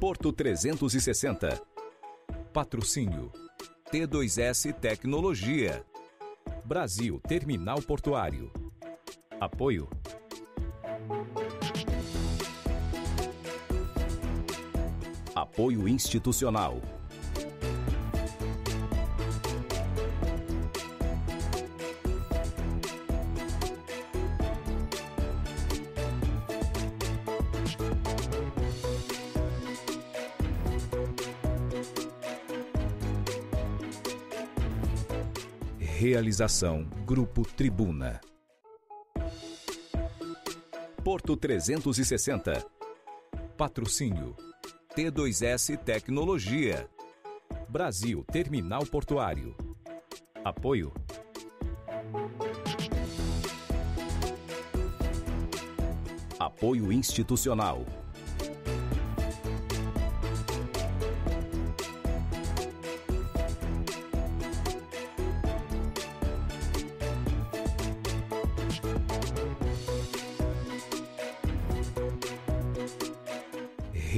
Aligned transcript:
Porto 0.00 0.32
360. 0.32 1.60
Patrocínio 2.54 3.30
T2S 3.92 4.72
Tecnologia. 4.72 5.84
Brasil 6.64 7.20
Terminal 7.20 7.82
Portuário. 7.82 8.50
Apoio 9.38 9.90
Apoio 15.34 15.86
institucional. 15.86 16.99
Realização 36.30 36.84
Grupo 37.04 37.42
Tribuna. 37.42 38.20
Porto 41.02 41.36
360. 41.36 42.64
Patrocínio 43.56 44.36
T2S 44.96 45.76
Tecnologia. 45.78 46.88
Brasil 47.68 48.24
Terminal 48.30 48.86
Portuário. 48.86 49.56
Apoio 50.44 50.92
Apoio 56.38 56.92
institucional. 56.92 57.84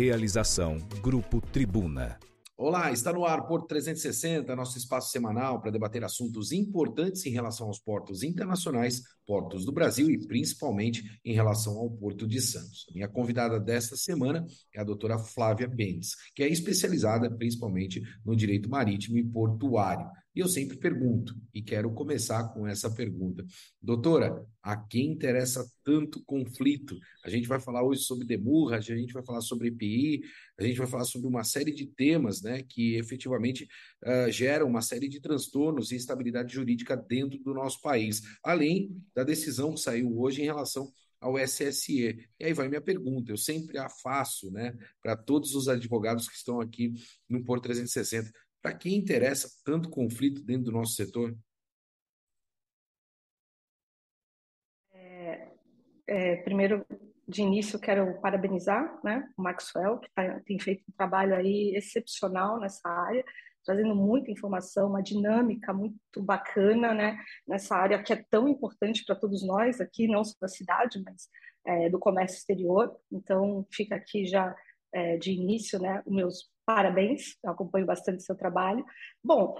Realização 0.02 0.78
Grupo 1.00 1.40
Tribuna. 1.40 2.18
Olá, 2.56 2.90
está 2.90 3.12
no 3.12 3.24
ar 3.24 3.46
Porto 3.46 3.68
360, 3.68 4.56
nosso 4.56 4.76
espaço 4.76 5.12
semanal 5.12 5.60
para 5.60 5.70
debater 5.70 6.02
assuntos 6.02 6.50
importantes 6.50 7.24
em 7.24 7.30
relação 7.30 7.68
aos 7.68 7.78
portos 7.78 8.24
internacionais, 8.24 9.00
portos 9.24 9.64
do 9.64 9.70
Brasil 9.70 10.10
e 10.10 10.26
principalmente 10.26 11.04
em 11.24 11.32
relação 11.32 11.78
ao 11.78 11.88
Porto 11.88 12.26
de 12.26 12.40
Santos. 12.40 12.84
Minha 12.92 13.06
convidada 13.06 13.60
desta 13.60 13.96
semana 13.96 14.44
é 14.74 14.80
a 14.80 14.84
doutora 14.84 15.20
Flávia 15.20 15.68
Bendes, 15.68 16.16
que 16.34 16.42
é 16.42 16.48
especializada 16.48 17.30
principalmente 17.30 18.02
no 18.24 18.34
direito 18.34 18.68
marítimo 18.68 19.16
e 19.18 19.24
portuário. 19.24 20.10
E 20.34 20.40
eu 20.40 20.48
sempre 20.48 20.78
pergunto, 20.78 21.34
e 21.52 21.60
quero 21.60 21.92
começar 21.92 22.48
com 22.54 22.66
essa 22.66 22.90
pergunta. 22.90 23.44
Doutora, 23.80 24.46
a 24.62 24.76
quem 24.76 25.12
interessa 25.12 25.70
tanto 25.84 26.24
conflito? 26.24 26.98
A 27.22 27.28
gente 27.28 27.46
vai 27.46 27.60
falar 27.60 27.82
hoje 27.82 28.00
sobre 28.00 28.26
demurra, 28.26 28.76
a 28.78 28.80
gente 28.80 29.12
vai 29.12 29.22
falar 29.22 29.42
sobre 29.42 29.68
EPI, 29.68 30.22
a 30.58 30.64
gente 30.64 30.78
vai 30.78 30.86
falar 30.86 31.04
sobre 31.04 31.28
uma 31.28 31.44
série 31.44 31.70
de 31.70 31.86
temas 31.86 32.40
né, 32.40 32.62
que 32.62 32.96
efetivamente 32.96 33.68
uh, 34.04 34.30
geram 34.30 34.68
uma 34.68 34.80
série 34.80 35.06
de 35.06 35.20
transtornos 35.20 35.92
e 35.92 35.96
instabilidade 35.96 36.54
jurídica 36.54 36.96
dentro 36.96 37.38
do 37.40 37.52
nosso 37.52 37.82
país, 37.82 38.22
além 38.42 38.96
da 39.14 39.24
decisão 39.24 39.74
que 39.74 39.80
saiu 39.80 40.18
hoje 40.18 40.40
em 40.40 40.46
relação 40.46 40.90
ao 41.20 41.38
SSE. 41.38 42.26
E 42.40 42.44
aí 42.44 42.54
vai 42.54 42.68
minha 42.68 42.80
pergunta, 42.80 43.30
eu 43.30 43.36
sempre 43.36 43.76
a 43.76 43.88
faço, 43.88 44.50
né, 44.50 44.74
para 45.02 45.14
todos 45.14 45.54
os 45.54 45.68
advogados 45.68 46.26
que 46.26 46.36
estão 46.36 46.58
aqui 46.58 46.94
no 47.28 47.44
Por 47.44 47.60
360. 47.60 48.32
Para 48.62 48.74
quem 48.74 48.94
interessa 48.94 49.50
tanto 49.64 49.90
conflito 49.90 50.40
dentro 50.44 50.66
do 50.66 50.72
nosso 50.72 50.94
setor? 50.94 51.36
É, 54.92 55.48
é, 56.06 56.36
primeiro, 56.36 56.86
de 57.26 57.42
início, 57.42 57.78
quero 57.80 58.20
parabenizar 58.20 59.00
né, 59.02 59.28
o 59.36 59.42
Maxwell, 59.42 59.98
que 59.98 60.08
tá, 60.14 60.40
tem 60.46 60.60
feito 60.60 60.84
um 60.88 60.92
trabalho 60.92 61.34
aí 61.34 61.74
excepcional 61.74 62.60
nessa 62.60 62.88
área, 62.88 63.24
trazendo 63.64 63.96
muita 63.96 64.30
informação, 64.30 64.90
uma 64.90 65.02
dinâmica 65.02 65.72
muito 65.72 66.22
bacana 66.22 66.94
né, 66.94 67.18
nessa 67.46 67.76
área 67.76 68.02
que 68.02 68.12
é 68.12 68.24
tão 68.30 68.48
importante 68.48 69.04
para 69.04 69.16
todos 69.16 69.44
nós 69.44 69.80
aqui, 69.80 70.06
não 70.06 70.24
só 70.24 70.36
da 70.40 70.48
cidade, 70.48 71.02
mas 71.04 71.28
é, 71.64 71.88
do 71.88 71.98
comércio 71.98 72.38
exterior. 72.38 72.96
Então, 73.10 73.66
fica 73.72 73.96
aqui 73.96 74.24
já 74.24 74.54
é, 74.92 75.16
de 75.16 75.32
início 75.32 75.80
né, 75.80 76.00
os 76.06 76.14
meus 76.14 76.51
parabéns, 76.64 77.36
eu 77.44 77.50
acompanho 77.50 77.86
bastante 77.86 78.22
seu 78.22 78.36
trabalho. 78.36 78.84
Bom, 79.22 79.54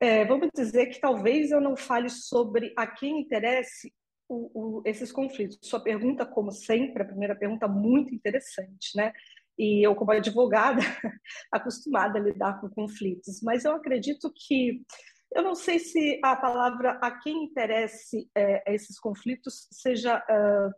é, 0.00 0.24
vamos 0.24 0.48
dizer 0.54 0.86
que 0.86 1.00
talvez 1.00 1.50
eu 1.50 1.60
não 1.60 1.76
fale 1.76 2.08
sobre 2.08 2.72
a 2.76 2.86
quem 2.86 3.20
interesse 3.20 3.92
o, 4.28 4.78
o, 4.78 4.82
esses 4.84 5.10
conflitos. 5.10 5.58
Sua 5.62 5.80
pergunta, 5.80 6.24
como 6.24 6.52
sempre, 6.52 7.02
a 7.02 7.06
primeira 7.06 7.34
pergunta 7.34 7.66
muito 7.66 8.14
interessante, 8.14 8.96
né? 8.96 9.12
E 9.58 9.84
eu, 9.84 9.94
como 9.96 10.12
advogada, 10.12 10.80
acostumada 11.50 12.18
a 12.18 12.22
lidar 12.22 12.60
com 12.60 12.70
conflitos, 12.70 13.40
mas 13.42 13.64
eu 13.64 13.72
acredito 13.72 14.32
que 14.32 14.82
eu 15.34 15.42
não 15.42 15.54
sei 15.54 15.78
se 15.78 16.20
a 16.24 16.36
palavra 16.36 16.92
a 17.02 17.10
quem 17.10 17.44
interesse 17.44 18.30
é, 18.34 18.72
esses 18.72 18.98
conflitos 18.98 19.68
seja 19.72 20.18
uh, 20.18 20.72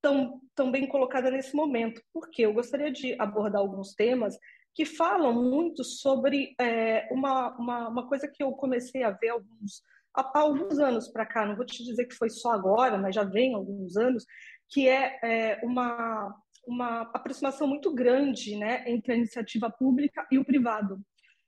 tão, 0.00 0.40
tão 0.54 0.70
bem 0.70 0.86
colocada 0.86 1.30
nesse 1.30 1.56
momento, 1.56 2.00
porque 2.12 2.42
eu 2.42 2.52
gostaria 2.52 2.92
de 2.92 3.16
abordar 3.18 3.60
alguns 3.60 3.94
temas 3.94 4.36
que 4.74 4.84
falam 4.84 5.32
muito 5.32 5.84
sobre 5.84 6.54
é, 6.60 7.08
uma, 7.12 7.56
uma, 7.56 7.88
uma, 7.88 8.08
coisa 8.08 8.26
que 8.26 8.42
eu 8.42 8.50
comecei 8.52 9.04
a 9.04 9.10
ver 9.10 9.28
alguns, 9.28 9.82
há, 10.14 10.38
alguns 10.38 10.78
anos 10.78 11.08
para 11.08 11.24
cá, 11.24 11.46
não 11.46 11.56
vou 11.56 11.64
te 11.64 11.84
dizer 11.84 12.06
que 12.06 12.14
foi 12.14 12.28
só 12.28 12.50
agora, 12.50 12.98
mas 12.98 13.14
já 13.14 13.22
vem 13.22 13.54
alguns 13.54 13.96
anos, 13.96 14.26
que 14.68 14.88
é, 14.88 15.18
é 15.22 15.60
uma, 15.62 16.34
uma 16.66 17.02
aproximação 17.14 17.68
muito 17.68 17.94
grande 17.94 18.56
né, 18.56 18.84
entre 18.90 19.12
a 19.12 19.16
iniciativa 19.16 19.70
pública 19.70 20.26
e 20.30 20.38
o 20.38 20.44
privado. 20.44 21.00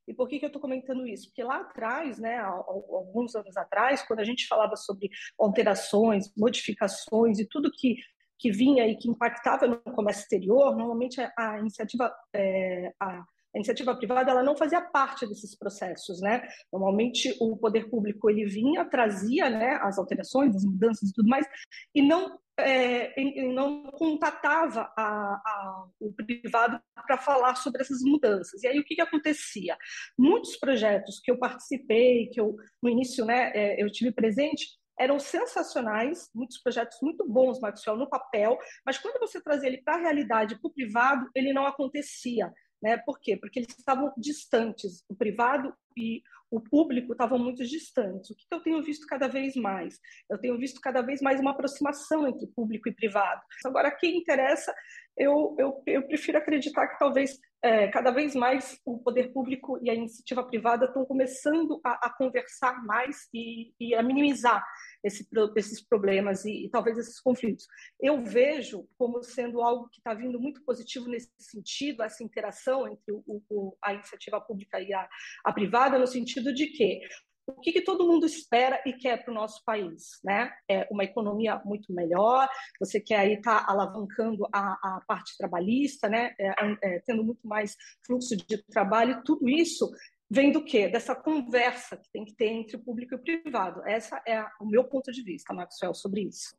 E 0.09 0.15
por 0.15 0.29
que, 0.29 0.39
que 0.39 0.45
eu 0.45 0.49
estou 0.49 0.63
comentando 0.63 1.05
isso? 1.05 1.27
Porque 1.27 1.43
lá 1.43 1.63
atrás, 1.63 2.19
né, 2.19 2.39
alguns 2.39 3.35
anos 3.35 3.57
atrás, 3.57 4.03
quando 4.07 4.21
a 4.21 4.25
gente 4.25 4.47
falava 4.47 4.77
sobre 4.77 5.11
alterações, 5.37 6.33
modificações 6.37 7.41
e 7.41 7.49
tudo 7.49 7.73
que 7.73 7.97
que 8.39 8.51
vinha 8.51 8.87
e 8.87 8.97
que 8.97 9.09
impactava 9.09 9.67
no 9.67 9.79
comércio 9.81 10.23
exterior, 10.23 10.77
normalmente 10.77 11.21
a 11.37 11.59
iniciativa, 11.59 12.15
é, 12.35 12.93
a, 13.01 13.21
a 13.21 13.25
iniciativa 13.55 13.97
privada 13.97 14.31
ela 14.31 14.43
não 14.43 14.57
fazia 14.57 14.81
parte 14.81 15.27
desses 15.27 15.57
processos, 15.57 16.21
né? 16.21 16.47
Normalmente 16.73 17.35
o 17.41 17.57
poder 17.57 17.89
público 17.89 18.29
ele 18.29 18.45
vinha, 18.45 18.85
trazia, 18.85 19.49
né, 19.49 19.79
as 19.83 19.99
alterações, 19.99 20.55
as 20.55 20.65
mudanças 20.65 21.09
e 21.09 21.13
tudo 21.13 21.29
mais, 21.29 21.47
e 21.95 22.03
não 22.03 22.39
é, 22.59 23.13
não 23.53 23.85
contatava 23.85 24.91
a, 24.97 25.03
a, 25.05 25.87
o 26.01 26.13
privado 26.13 26.81
para 27.07 27.19
falar 27.19 27.55
sobre 27.57 27.83
essas 27.83 28.01
mudanças. 28.03 28.63
E 28.63 28.67
aí 28.67 28.79
o 28.79 28.85
que, 28.85 28.95
que 28.95 29.03
acontecia? 29.03 29.77
Muitos 30.19 30.57
projetos 30.57 31.21
que 31.23 31.31
eu 31.31 31.39
participei, 31.39 32.29
que 32.29 32.41
eu 32.41 32.57
no 32.83 32.89
início, 32.89 33.25
né, 33.25 33.53
é, 33.55 33.83
eu 33.83 33.91
tive 33.91 34.11
presente, 34.11 34.67
eram 34.99 35.19
sensacionais, 35.19 36.31
muitos 36.35 36.59
projetos 36.59 36.99
muito 37.03 37.27
bons, 37.29 37.61
Maxwell, 37.61 37.97
no 37.97 38.09
papel, 38.09 38.59
mas 38.85 38.99
quando 38.99 39.19
você 39.21 39.41
trazia 39.41 39.69
ele 39.69 39.83
para 39.83 39.97
a 39.97 40.01
realidade, 40.01 40.59
para 40.59 40.69
o 40.69 40.73
privado, 40.73 41.29
ele 41.35 41.53
não 41.53 41.67
acontecia. 41.67 42.53
Né? 42.83 42.97
Por 42.99 43.19
quê? 43.21 43.37
Porque 43.37 43.61
eles 43.61 43.75
estavam 43.77 44.13
distantes, 44.17 45.05
o 45.09 45.15
privado 45.15 45.75
e 45.97 46.23
o 46.51 46.61
público 46.61 47.13
estavam 47.13 47.39
muito 47.39 47.65
distantes. 47.65 48.31
O 48.31 48.37
que 48.37 48.47
eu 48.51 48.61
tenho 48.61 48.83
visto 48.83 49.07
cada 49.07 49.29
vez 49.29 49.57
mais? 49.57 49.99
Eu 50.31 50.39
tenho 50.39 50.57
visto 50.59 50.81
cada 50.81 51.03
vez 51.03 51.21
mais 51.21 51.41
uma 51.41 51.51
aproximação 51.51 52.27
entre 52.27 52.47
público 52.49 52.89
e 52.89 52.95
privado. 52.95 53.43
Agora, 53.65 53.91
quem 53.91 54.19
interessa, 54.19 54.75
eu, 55.17 55.57
eu, 55.59 55.83
eu 55.87 56.07
prefiro 56.07 56.39
acreditar 56.39 56.87
que 56.87 56.99
talvez 56.99 57.39
é, 57.63 57.89
cada 57.89 58.11
vez 58.11 58.35
mais 58.35 58.81
o 58.85 58.99
poder 58.99 59.33
público 59.33 59.79
e 59.83 59.91
a 59.91 59.95
iniciativa 59.95 60.45
privada 60.45 60.87
estão 60.87 61.05
começando 61.05 61.81
a, 61.85 62.07
a 62.07 62.11
conversar 62.11 62.85
mais 62.85 63.29
e, 63.33 63.73
e 63.81 63.95
a 63.95 64.03
minimizar 64.03 64.65
esse, 65.03 65.27
esses 65.57 65.83
problemas 65.83 66.45
e, 66.45 66.67
e, 66.67 66.71
talvez 66.71 66.99
esses 66.99 67.21
conflitos. 67.21 67.67
Eu 68.01 68.23
vejo 68.23 68.89
como 68.99 69.23
sendo 69.23 69.63
algo 69.63 69.89
que 69.89 69.99
está 69.99 70.15
vindo 70.15 70.41
muito 70.41 70.63
positivo 70.65 71.09
nesse 71.09 71.31
sentido, 71.39 72.03
essa 72.03 72.23
interação 72.23 72.87
entre 72.87 73.13
o, 73.13 73.43
o, 73.49 73.77
a 73.83 73.95
iniciativa 73.95 74.41
pública 74.41 74.81
e 74.81 74.93
a, 74.93 75.09
a 75.45 75.53
privada, 75.53 75.99
no 75.99 76.07
sentido 76.07 76.55
de 76.55 76.67
que 76.67 77.01
o 77.47 77.61
que, 77.61 77.73
que, 77.73 77.81
todo 77.81 78.07
mundo 78.07 78.27
espera 78.27 78.83
e 78.85 78.93
quer 78.93 79.23
para 79.23 79.31
o 79.31 79.35
nosso 79.35 79.63
país, 79.65 80.21
né? 80.25 80.53
É 80.69 80.87
uma 80.91 81.05
economia 81.05 81.61
muito 81.65 81.93
melhor, 81.93 82.49
você 82.81 83.01
quer 83.01 83.21
aí 83.21 83.35
estar 83.35 83.65
tá 83.65 83.73
alavancando 83.73 84.47
a, 84.53 84.73
a, 84.73 85.01
parte 85.07 85.37
trabalhista, 85.39 86.09
né? 86.09 86.35
É, 86.39 86.53
é, 86.83 86.99
tendo 87.07 87.23
muito 87.23 87.47
mais 87.47 87.77
fluxo 88.05 88.37
de 88.37 88.63
trabalho, 88.65 89.23
tudo 89.25 89.49
isso 89.49 89.91
vem 90.29 90.51
do 90.51 90.65
quê? 90.65 90.89
Dessa 90.89 91.15
conversa 91.15 91.97
que 91.97 92.11
tem 92.11 92.25
que 92.25 92.35
ter 92.35 92.47
entre 92.47 92.77
o 92.77 92.83
público 92.83 93.15
e 93.15 93.17
o 93.17 93.23
privado. 93.23 93.83
Essa 93.87 94.21
é 94.27 94.45
o 94.61 94.67
meu 94.67 94.85
ponto 94.85 95.13
de 95.13 95.23
vista, 95.23 95.55
Maxwell, 95.55 95.95
sobre 95.95 96.23
isso. 96.23 96.57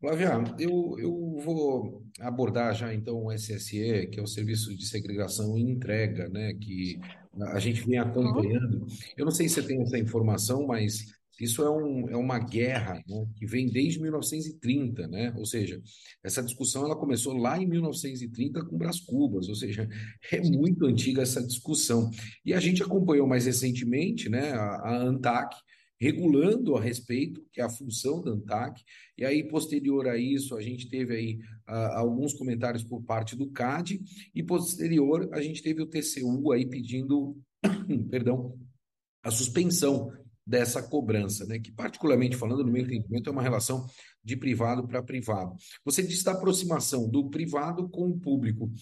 Flávia, 0.00 0.42
eu, 0.58 0.96
eu 0.98 1.36
vou 1.44 2.02
abordar 2.20 2.74
já 2.74 2.94
então 2.94 3.26
o 3.26 3.32
SSE, 3.32 4.08
que 4.10 4.18
é 4.18 4.22
o 4.22 4.26
Serviço 4.26 4.74
de 4.74 4.86
Segregação 4.86 5.58
e 5.58 5.60
Entrega, 5.60 6.26
né, 6.30 6.54
que 6.54 6.98
a 7.52 7.58
gente 7.58 7.86
vem 7.86 7.98
acompanhando. 7.98 8.86
Eu 9.14 9.26
não 9.26 9.32
sei 9.32 9.46
se 9.46 9.56
você 9.56 9.62
tem 9.62 9.82
essa 9.82 9.98
informação, 9.98 10.66
mas 10.66 11.04
isso 11.38 11.62
é, 11.62 11.70
um, 11.70 12.08
é 12.08 12.16
uma 12.16 12.38
guerra 12.38 13.02
né, 13.06 13.26
que 13.36 13.46
vem 13.46 13.66
desde 13.66 14.00
1930, 14.00 15.06
né? 15.08 15.32
Ou 15.36 15.44
seja, 15.44 15.80
essa 16.24 16.42
discussão 16.42 16.84
ela 16.84 16.96
começou 16.96 17.34
lá 17.36 17.58
em 17.58 17.66
1930 17.66 18.64
com 18.64 18.76
Brás 18.76 19.00
Cubas, 19.00 19.48
ou 19.48 19.54
seja, 19.54 19.88
é 20.32 20.40
muito 20.40 20.86
antiga 20.86 21.22
essa 21.22 21.46
discussão. 21.46 22.10
E 22.44 22.54
a 22.54 22.60
gente 22.60 22.82
acompanhou 22.82 23.26
mais 23.26 23.46
recentemente, 23.46 24.28
né, 24.28 24.52
a, 24.52 24.64
a 24.64 24.96
ANTAC, 24.96 25.56
regulando 26.00 26.76
a 26.76 26.80
respeito, 26.80 27.44
que 27.52 27.60
é 27.60 27.64
a 27.64 27.68
função 27.68 28.22
da 28.22 28.30
ANTAC, 28.30 28.82
e 29.18 29.24
aí, 29.24 29.46
posterior 29.46 30.08
a 30.08 30.16
isso, 30.16 30.56
a 30.56 30.62
gente 30.62 30.88
teve 30.88 31.14
aí 31.14 31.38
uh, 31.68 31.98
alguns 31.98 32.32
comentários 32.32 32.82
por 32.82 33.02
parte 33.02 33.36
do 33.36 33.50
CAD, 33.50 34.00
e 34.34 34.42
posterior 34.42 35.28
a 35.32 35.42
gente 35.42 35.62
teve 35.62 35.82
o 35.82 35.86
TCU 35.86 36.52
aí 36.52 36.66
pedindo, 36.66 37.36
perdão, 38.10 38.58
a 39.22 39.30
suspensão 39.30 40.10
dessa 40.46 40.82
cobrança, 40.82 41.44
né? 41.44 41.58
que 41.58 41.70
particularmente 41.70 42.34
falando, 42.34 42.64
no 42.64 42.72
meu 42.72 42.82
entendimento, 42.82 43.28
é 43.28 43.32
uma 43.32 43.42
relação 43.42 43.86
de 44.24 44.36
privado 44.36 44.88
para 44.88 45.02
privado. 45.02 45.54
Você 45.84 46.02
disse 46.02 46.24
da 46.24 46.32
aproximação 46.32 47.08
do 47.08 47.28
privado 47.28 47.88
com 47.90 48.08
o 48.08 48.18
público. 48.18 48.72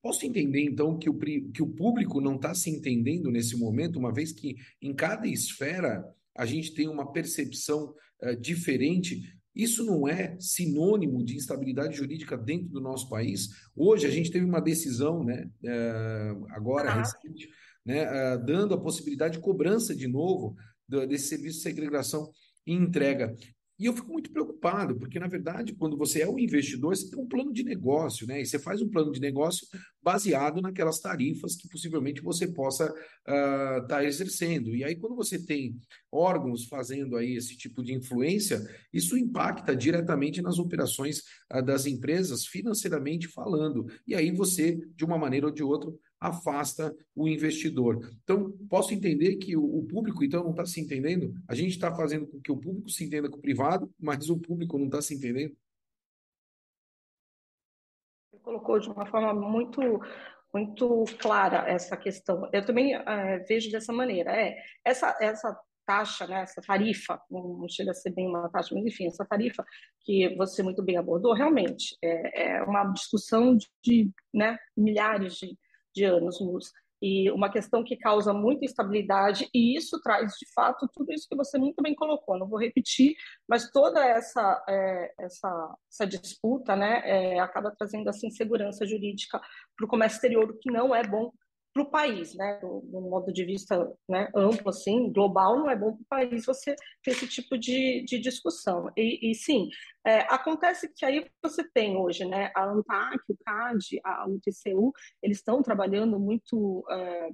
Posso 0.00 0.24
entender, 0.24 0.62
então, 0.62 0.96
que 0.96 1.10
o, 1.10 1.18
que 1.18 1.62
o 1.62 1.68
público 1.68 2.20
não 2.20 2.36
está 2.36 2.54
se 2.54 2.70
entendendo 2.70 3.30
nesse 3.30 3.56
momento, 3.56 3.98
uma 3.98 4.12
vez 4.12 4.32
que 4.32 4.56
em 4.80 4.94
cada 4.94 5.26
esfera 5.26 6.04
a 6.36 6.46
gente 6.46 6.74
tem 6.74 6.88
uma 6.88 7.12
percepção 7.12 7.94
uh, 8.22 8.36
diferente. 8.40 9.22
Isso 9.54 9.84
não 9.84 10.08
é 10.08 10.36
sinônimo 10.40 11.24
de 11.24 11.36
instabilidade 11.36 11.96
jurídica 11.96 12.36
dentro 12.36 12.68
do 12.68 12.80
nosso 12.80 13.08
país. 13.08 13.48
Hoje 13.76 14.06
a 14.06 14.10
gente 14.10 14.30
teve 14.30 14.44
uma 14.44 14.60
decisão, 14.60 15.22
né, 15.24 15.48
uh, 15.64 16.46
agora 16.50 16.90
ah. 16.90 16.98
recente, 17.00 17.48
né, 17.84 18.06
uh, 18.06 18.44
dando 18.44 18.74
a 18.74 18.80
possibilidade 18.80 19.34
de 19.34 19.42
cobrança 19.42 19.94
de 19.94 20.08
novo 20.08 20.56
do, 20.88 21.06
desse 21.06 21.28
serviço 21.28 21.58
de 21.58 21.62
segregação 21.62 22.30
e 22.66 22.72
entrega. 22.72 23.34
E 23.82 23.86
eu 23.86 23.92
fico 23.92 24.12
muito 24.12 24.30
preocupado, 24.30 24.94
porque, 24.94 25.18
na 25.18 25.26
verdade, 25.26 25.74
quando 25.74 25.96
você 25.96 26.22
é 26.22 26.28
um 26.28 26.38
investidor, 26.38 26.94
você 26.94 27.10
tem 27.10 27.18
um 27.18 27.26
plano 27.26 27.52
de 27.52 27.64
negócio, 27.64 28.28
né? 28.28 28.40
E 28.40 28.46
você 28.46 28.56
faz 28.56 28.80
um 28.80 28.88
plano 28.88 29.10
de 29.10 29.20
negócio 29.20 29.66
baseado 30.00 30.62
naquelas 30.62 31.00
tarifas 31.00 31.56
que 31.56 31.68
possivelmente 31.68 32.22
você 32.22 32.46
possa 32.46 32.84
estar 32.84 33.82
uh, 33.82 33.88
tá 33.88 34.04
exercendo. 34.04 34.72
E 34.72 34.84
aí, 34.84 34.94
quando 34.94 35.16
você 35.16 35.36
tem 35.36 35.80
órgãos 36.12 36.66
fazendo 36.66 37.16
aí 37.16 37.34
esse 37.34 37.56
tipo 37.56 37.82
de 37.82 37.92
influência, 37.92 38.64
isso 38.92 39.18
impacta 39.18 39.74
diretamente 39.74 40.40
nas 40.40 40.60
operações 40.60 41.24
uh, 41.52 41.60
das 41.60 41.84
empresas, 41.84 42.46
financeiramente 42.46 43.26
falando. 43.26 43.86
E 44.06 44.14
aí 44.14 44.30
você, 44.30 44.78
de 44.94 45.04
uma 45.04 45.18
maneira 45.18 45.46
ou 45.46 45.52
de 45.52 45.64
outra, 45.64 45.90
afasta 46.22 46.94
o 47.14 47.26
investidor. 47.26 48.08
Então, 48.22 48.52
posso 48.70 48.94
entender 48.94 49.36
que 49.36 49.56
o, 49.56 49.82
público, 49.82 50.22
então, 50.22 50.44
não 50.44 50.52
está 50.52 50.64
se 50.64 50.80
entendendo? 50.80 51.34
A 51.48 51.54
gente 51.54 51.70
está 51.70 51.92
fazendo 51.92 52.26
com 52.26 52.40
que 52.40 52.52
o 52.52 52.56
público 52.56 52.88
se 52.88 53.04
entenda 53.04 53.28
com 53.28 53.36
o 53.36 53.40
privado, 53.40 53.92
mas 53.98 54.30
o 54.30 54.38
público 54.38 54.78
não 54.78 54.86
está 54.86 55.02
se 55.02 55.14
entendendo? 55.14 55.56
Você 58.30 58.38
colocou 58.38 58.78
de 58.78 58.88
uma 58.88 59.04
forma 59.06 59.34
muito 59.34 59.80
muito 60.54 61.06
clara 61.18 61.66
essa 61.66 61.96
questão. 61.96 62.48
Eu 62.52 62.64
também 62.64 62.94
é, 62.94 63.38
vejo 63.38 63.70
dessa 63.70 63.90
maneira. 63.90 64.30
É 64.30 64.54
essa 64.84 65.16
essa 65.20 65.58
taxa, 65.86 66.26
né, 66.26 66.42
essa 66.42 66.60
tarifa, 66.60 67.20
não 67.30 67.66
chega 67.68 67.90
a 67.90 67.94
ser 67.94 68.10
bem 68.10 68.28
uma 68.28 68.48
taxa, 68.48 68.74
mas 68.74 68.86
enfim, 68.86 69.06
essa 69.06 69.24
tarifa 69.24 69.64
que 70.00 70.34
você 70.36 70.62
muito 70.62 70.82
bem 70.82 70.96
abordou, 70.96 71.34
realmente 71.34 71.96
é, 72.02 72.58
é 72.58 72.62
uma 72.62 72.84
discussão 72.92 73.56
de 73.82 74.10
né, 74.32 74.56
milhares 74.76 75.34
de, 75.34 75.58
de 75.94 76.04
anos 76.04 76.40
luz. 76.40 76.70
E 77.02 77.28
uma 77.32 77.50
questão 77.50 77.82
que 77.82 77.96
causa 77.96 78.32
muita 78.32 78.64
instabilidade, 78.64 79.48
e 79.52 79.76
isso 79.76 80.00
traz, 80.00 80.34
de 80.34 80.46
fato, 80.54 80.88
tudo 80.94 81.12
isso 81.12 81.26
que 81.28 81.34
você 81.34 81.58
muito 81.58 81.82
bem 81.82 81.96
colocou. 81.96 82.38
Não 82.38 82.48
vou 82.48 82.60
repetir, 82.60 83.16
mas 83.48 83.72
toda 83.72 84.06
essa, 84.06 84.64
é, 84.68 85.12
essa, 85.18 85.74
essa 85.90 86.06
disputa 86.06 86.76
né, 86.76 87.02
é, 87.04 87.40
acaba 87.40 87.74
trazendo 87.76 88.08
essa 88.08 88.24
insegurança 88.24 88.86
jurídica 88.86 89.40
para 89.76 89.84
o 89.84 89.88
comércio 89.88 90.16
exterior, 90.16 90.48
o 90.48 90.58
que 90.58 90.70
não 90.70 90.94
é 90.94 91.02
bom 91.02 91.32
para 91.72 91.82
o 91.82 91.90
país, 91.90 92.34
né? 92.34 92.58
Do, 92.60 92.80
do, 92.80 93.00
modo 93.00 93.32
de 93.32 93.44
vista 93.44 93.90
né, 94.08 94.28
amplo, 94.34 94.68
assim, 94.68 95.10
global, 95.12 95.58
não 95.58 95.70
é 95.70 95.76
bom 95.76 95.92
para 95.92 96.02
o 96.02 96.06
país 96.28 96.44
você 96.44 96.74
ter 97.02 97.12
esse 97.12 97.26
tipo 97.26 97.56
de, 97.56 98.04
de 98.04 98.18
discussão. 98.18 98.90
E, 98.96 99.30
e 99.30 99.34
sim, 99.34 99.68
é, 100.06 100.20
acontece 100.32 100.92
que 100.94 101.04
aí 101.04 101.26
você 101.42 101.64
tem 101.72 101.96
hoje, 101.96 102.24
né, 102.24 102.50
a 102.54 102.64
ANTAC, 102.64 103.18
o 103.28 103.36
CAD, 103.44 104.00
a 104.04 104.28
UTCU, 104.28 104.92
eles 105.22 105.38
estão 105.38 105.62
trabalhando 105.62 106.18
muito 106.18 106.84
é, 106.90 107.30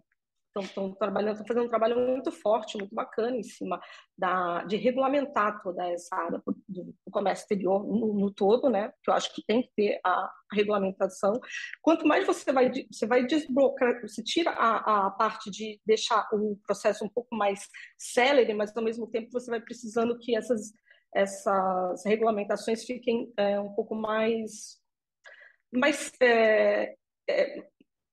estão 0.56 0.94
trabalhando, 0.94 1.32
estão 1.32 1.46
fazendo 1.46 1.66
um 1.66 1.68
trabalho 1.68 1.98
muito 1.98 2.32
forte, 2.32 2.76
muito 2.76 2.94
bacana 2.94 3.36
em 3.36 3.42
cima 3.42 3.80
da, 4.16 4.64
de 4.64 4.76
regulamentar 4.76 5.62
toda 5.62 5.86
essa 5.88 6.16
área 6.16 6.42
do, 6.68 6.94
comércio 7.10 7.44
exterior 7.44 7.84
no, 7.84 8.14
no, 8.14 8.30
todo, 8.32 8.68
né? 8.68 8.92
Que 9.02 9.10
eu 9.10 9.14
acho 9.14 9.34
que 9.34 9.42
tem 9.46 9.62
que 9.62 9.70
ter 9.76 10.00
a 10.04 10.30
regulamentação. 10.52 11.32
Quanto 11.82 12.06
mais 12.06 12.26
você 12.26 12.52
vai, 12.52 12.70
você 12.90 13.06
vai 13.06 13.26
desbloquear, 13.26 14.00
você 14.00 14.22
tira 14.22 14.50
a, 14.50 15.06
a 15.06 15.10
parte 15.10 15.50
de 15.50 15.80
deixar 15.86 16.26
o 16.32 16.56
processo 16.66 17.04
um 17.04 17.08
pouco 17.08 17.34
mais 17.34 17.68
célere, 17.96 18.54
mas 18.54 18.76
ao 18.76 18.82
mesmo 18.82 19.06
tempo 19.06 19.30
você 19.32 19.50
vai 19.50 19.60
precisando 19.60 20.18
que 20.18 20.36
essas 20.36 20.72
essas 21.14 22.04
regulamentações 22.04 22.84
fiquem 22.84 23.32
é, 23.38 23.58
um 23.58 23.72
pouco 23.72 23.94
mais 23.94 24.78
mais 25.72 26.12
é, 26.20 26.94
é, 27.28 27.66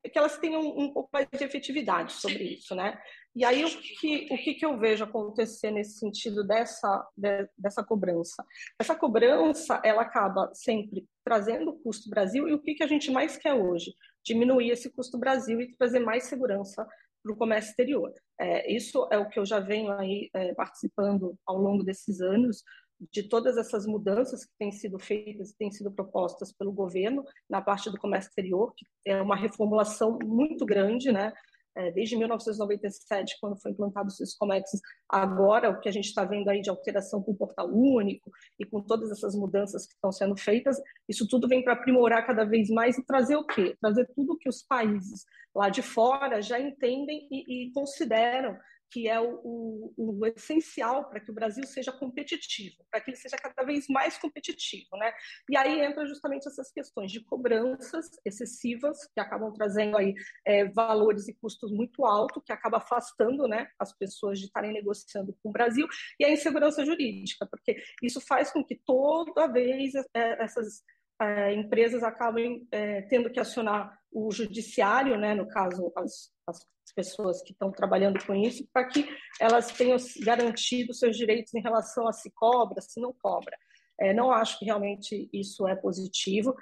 que 0.09 0.17
elas 0.17 0.37
tenham 0.37 0.61
um 0.61 0.91
pouco 0.93 1.09
mais 1.11 1.27
de 1.31 1.43
efetividade 1.43 2.13
sobre 2.13 2.43
isso, 2.43 2.75
né? 2.75 2.99
E 3.35 3.43
aí 3.43 3.65
o 3.65 3.69
que, 3.69 4.27
o 4.31 4.37
que, 4.37 4.53
que 4.53 4.65
eu 4.65 4.77
vejo 4.79 5.03
acontecer 5.03 5.71
nesse 5.71 5.99
sentido 5.99 6.45
dessa, 6.45 7.05
de, 7.17 7.47
dessa 7.57 7.83
cobrança? 7.83 8.45
Essa 8.79 8.95
cobrança, 8.95 9.81
ela 9.83 10.03
acaba 10.03 10.49
sempre 10.53 11.05
trazendo 11.23 11.71
o 11.71 11.79
custo 11.79 12.09
Brasil 12.09 12.47
e 12.47 12.53
o 12.53 12.61
que, 12.61 12.75
que 12.75 12.83
a 12.83 12.87
gente 12.87 13.11
mais 13.11 13.37
quer 13.37 13.53
hoje? 13.53 13.93
Diminuir 14.23 14.71
esse 14.71 14.89
custo 14.89 15.17
Brasil 15.17 15.59
e 15.59 15.75
trazer 15.75 15.99
mais 15.99 16.25
segurança 16.25 16.87
para 17.21 17.33
o 17.33 17.35
comércio 17.35 17.71
exterior. 17.71 18.13
É, 18.39 18.71
isso 18.71 19.07
é 19.11 19.17
o 19.17 19.27
que 19.27 19.39
eu 19.39 19.45
já 19.45 19.59
venho 19.59 19.91
aí 19.91 20.29
é, 20.33 20.53
participando 20.53 21.35
ao 21.45 21.57
longo 21.57 21.83
desses 21.83 22.21
anos, 22.21 22.63
de 23.11 23.23
todas 23.23 23.57
essas 23.57 23.85
mudanças 23.85 24.45
que 24.45 24.53
têm 24.57 24.71
sido 24.71 24.97
feitas 24.97 25.51
e 25.51 25.57
têm 25.57 25.71
sido 25.71 25.91
propostas 25.91 26.51
pelo 26.51 26.71
governo 26.71 27.23
na 27.49 27.61
parte 27.61 27.89
do 27.89 27.97
comércio 27.97 28.29
exterior, 28.29 28.73
que 28.75 28.85
é 29.05 29.21
uma 29.21 29.35
reformulação 29.35 30.17
muito 30.23 30.65
grande, 30.65 31.11
né? 31.11 31.33
É, 31.77 31.91
desde 31.91 32.15
1997, 32.15 33.37
quando 33.41 33.59
foi 33.61 33.71
implantado 33.71 34.07
o 34.07 34.11
Syscomex, 34.11 34.79
agora 35.09 35.69
o 35.69 35.81
que 35.81 35.89
a 35.89 35.91
gente 35.91 36.05
está 36.05 36.23
vendo 36.23 36.49
aí 36.49 36.61
de 36.61 36.69
alteração 36.69 37.21
com 37.21 37.31
o 37.31 37.35
portal 37.35 37.67
único 37.67 38.31
e 38.57 38.65
com 38.65 38.81
todas 38.81 39.11
essas 39.11 39.35
mudanças 39.35 39.85
que 39.85 39.93
estão 39.93 40.09
sendo 40.09 40.37
feitas, 40.37 40.81
isso 41.07 41.27
tudo 41.27 41.49
vem 41.49 41.61
para 41.61 41.73
aprimorar 41.73 42.25
cada 42.25 42.45
vez 42.45 42.69
mais 42.69 42.97
e 42.97 43.05
trazer 43.05 43.35
o 43.35 43.45
quê? 43.45 43.75
Trazer 43.81 44.07
tudo 44.15 44.37
que 44.37 44.47
os 44.47 44.63
países 44.63 45.25
lá 45.53 45.67
de 45.67 45.81
fora 45.81 46.41
já 46.41 46.57
entendem 46.57 47.27
e, 47.29 47.65
e 47.67 47.73
consideram 47.73 48.57
que 48.95 49.09
é 49.09 49.19
o, 49.19 49.41
o, 49.43 49.93
o 49.97 50.25
essencial 50.25 51.09
para 51.09 51.19
que 51.19 51.29
o 51.29 51.33
Brasil 51.33 51.65
seja 51.65 51.91
competitivo, 51.91 52.77
para 52.89 53.01
que 53.01 53.09
ele 53.09 53.17
seja 53.17 53.35
cada 53.35 53.61
vez 53.65 53.89
mais 53.89 54.17
competitivo, 54.17 54.95
né? 54.95 55.11
E 55.49 55.57
aí 55.57 55.81
entra 55.81 56.05
justamente 56.05 56.47
essas 56.47 56.71
questões 56.71 57.11
de 57.11 57.19
cobranças 57.19 58.09
excessivas 58.23 59.05
que 59.13 59.19
acabam 59.19 59.51
trazendo 59.51 59.97
aí 59.97 60.15
é, 60.45 60.63
valores 60.69 61.27
e 61.27 61.33
custos 61.33 61.73
muito 61.73 62.05
altos, 62.05 62.41
que 62.45 62.53
acaba 62.53 62.77
afastando, 62.77 63.49
né, 63.49 63.67
as 63.77 63.91
pessoas 63.91 64.39
de 64.39 64.45
estarem 64.45 64.71
negociando 64.71 65.37
com 65.43 65.49
o 65.49 65.51
Brasil 65.51 65.85
e 66.17 66.23
a 66.23 66.31
insegurança 66.31 66.85
jurídica, 66.85 67.45
porque 67.45 67.75
isso 68.01 68.21
faz 68.21 68.49
com 68.49 68.63
que 68.63 68.79
toda 68.85 69.51
vez 69.51 69.93
é, 70.13 70.41
essas 70.41 70.85
é, 71.21 71.53
empresas 71.53 72.01
acabem 72.01 72.65
é, 72.71 73.01
tendo 73.01 73.29
que 73.29 73.41
acionar 73.41 73.99
o 74.15 74.31
judiciário, 74.31 75.17
né, 75.17 75.35
no 75.35 75.45
caso 75.45 75.91
as, 75.93 76.31
as 76.47 76.59
pessoas 76.95 77.41
que 77.41 77.51
estão 77.51 77.69
trabalhando 77.69 78.25
com 78.25 78.33
isso, 78.33 78.65
para 78.71 78.87
que 78.87 79.05
elas 79.41 79.67
tenham 79.73 79.97
garantido 80.23 80.93
seus 80.93 81.17
direitos 81.17 81.53
em 81.53 81.61
relação 81.61 82.07
a 82.07 82.13
se 82.13 82.31
cobra, 82.31 82.81
se 82.81 83.01
não 83.01 83.13
cobra. 83.13 83.57
É, 83.99 84.13
não 84.13 84.31
acho 84.31 84.57
que 84.57 84.65
realmente 84.65 85.29
isso 85.33 85.67
é 85.67 85.75
positivo. 85.75 86.55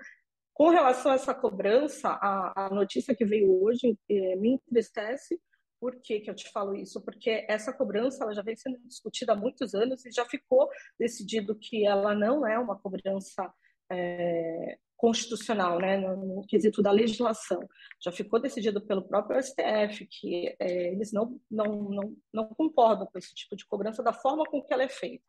Com 0.52 0.70
relação 0.70 1.12
a 1.12 1.16
essa 1.16 1.34
cobrança, 1.34 2.10
a, 2.10 2.66
a 2.66 2.70
notícia 2.70 3.16
que 3.16 3.26
veio 3.26 3.64
hoje 3.64 3.98
é, 4.10 4.36
me 4.36 4.54
entristece. 4.54 5.40
Por 5.80 6.02
que, 6.02 6.22
que 6.22 6.30
eu 6.30 6.36
te 6.36 6.50
falo 6.52 6.76
isso? 6.76 7.02
Porque 7.02 7.46
essa 7.48 7.74
cobrança 7.74 8.24
ela 8.24 8.34
já 8.34 8.42
vem 8.42 8.56
sendo 8.56 8.80
discutida 8.88 9.34
há 9.34 9.36
muitos 9.36 9.76
anos 9.76 10.06
e 10.06 10.12
já 10.12 10.26
ficou 10.26 10.70
decidido 10.98 11.56
que 11.56 11.86
ela 11.86 12.16
não 12.16 12.48
é 12.48 12.58
uma 12.58 12.80
cobrança 12.80 13.54
é, 13.92 14.78
constitucional, 15.04 15.80
né, 15.80 15.98
no, 15.98 16.16
no, 16.16 16.48
quesito 16.48 16.82
da 16.82 16.90
legislação. 16.90 17.60
Já 18.02 18.10
ficou 18.10 18.40
decidido 18.40 18.80
pelo 18.80 19.06
próprio 19.06 19.38
STF 19.44 20.08
que 20.10 20.56
é, 20.58 20.94
eles 20.94 21.12
não, 21.12 21.38
não, 21.52 21.90
não, 21.90 22.16
não 22.34 22.48
concordam 22.48 23.06
com 23.08 23.18
esse 23.18 23.36
tipo 23.36 23.54
de 23.54 23.66
cobrança 23.66 24.02
da 24.02 24.14
forma 24.14 24.46
com 24.46 24.64
que 24.64 24.74
ela 24.74 24.84
é 24.84 24.88
feita. 24.88 25.26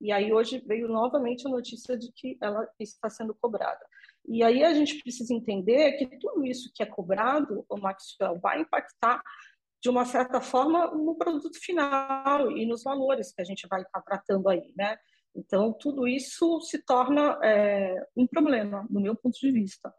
E 0.00 0.10
aí 0.10 0.32
hoje 0.32 0.64
veio 0.66 0.88
novamente 0.88 1.46
a 1.46 1.50
notícia 1.50 1.98
de 1.98 2.10
que 2.12 2.38
ela 2.40 2.66
está 2.78 3.10
sendo 3.10 3.34
cobrada. 3.34 3.84
E 4.26 4.42
aí 4.42 4.64
a 4.64 4.72
gente 4.72 5.02
precisa 5.02 5.34
entender 5.34 5.98
que 5.98 6.18
tudo 6.18 6.42
isso 6.46 6.70
que 6.74 6.82
é 6.82 6.86
cobrado, 6.86 7.62
o 7.68 7.76
Maxwell, 7.76 8.40
vai 8.40 8.62
impactar 8.62 9.22
de 9.82 9.90
uma 9.90 10.06
certa 10.06 10.40
forma 10.40 10.92
no 10.92 11.14
produto 11.14 11.58
final 11.60 12.50
e 12.56 12.64
nos 12.64 12.82
valores 12.84 13.34
que 13.34 13.42
a 13.42 13.44
gente 13.44 13.68
vai 13.68 13.82
estar 13.82 14.00
tratando 14.00 14.48
aí, 14.48 14.72
né? 14.74 14.96
Então, 15.34 15.72
tudo 15.72 16.06
isso 16.08 16.60
se 16.62 16.84
torna 16.84 17.38
é, 17.42 17.94
um 18.16 18.26
problema, 18.26 18.86
do 18.90 19.00
meu 19.00 19.14
ponto 19.14 19.38
de 19.38 19.50
vista. 19.50 19.92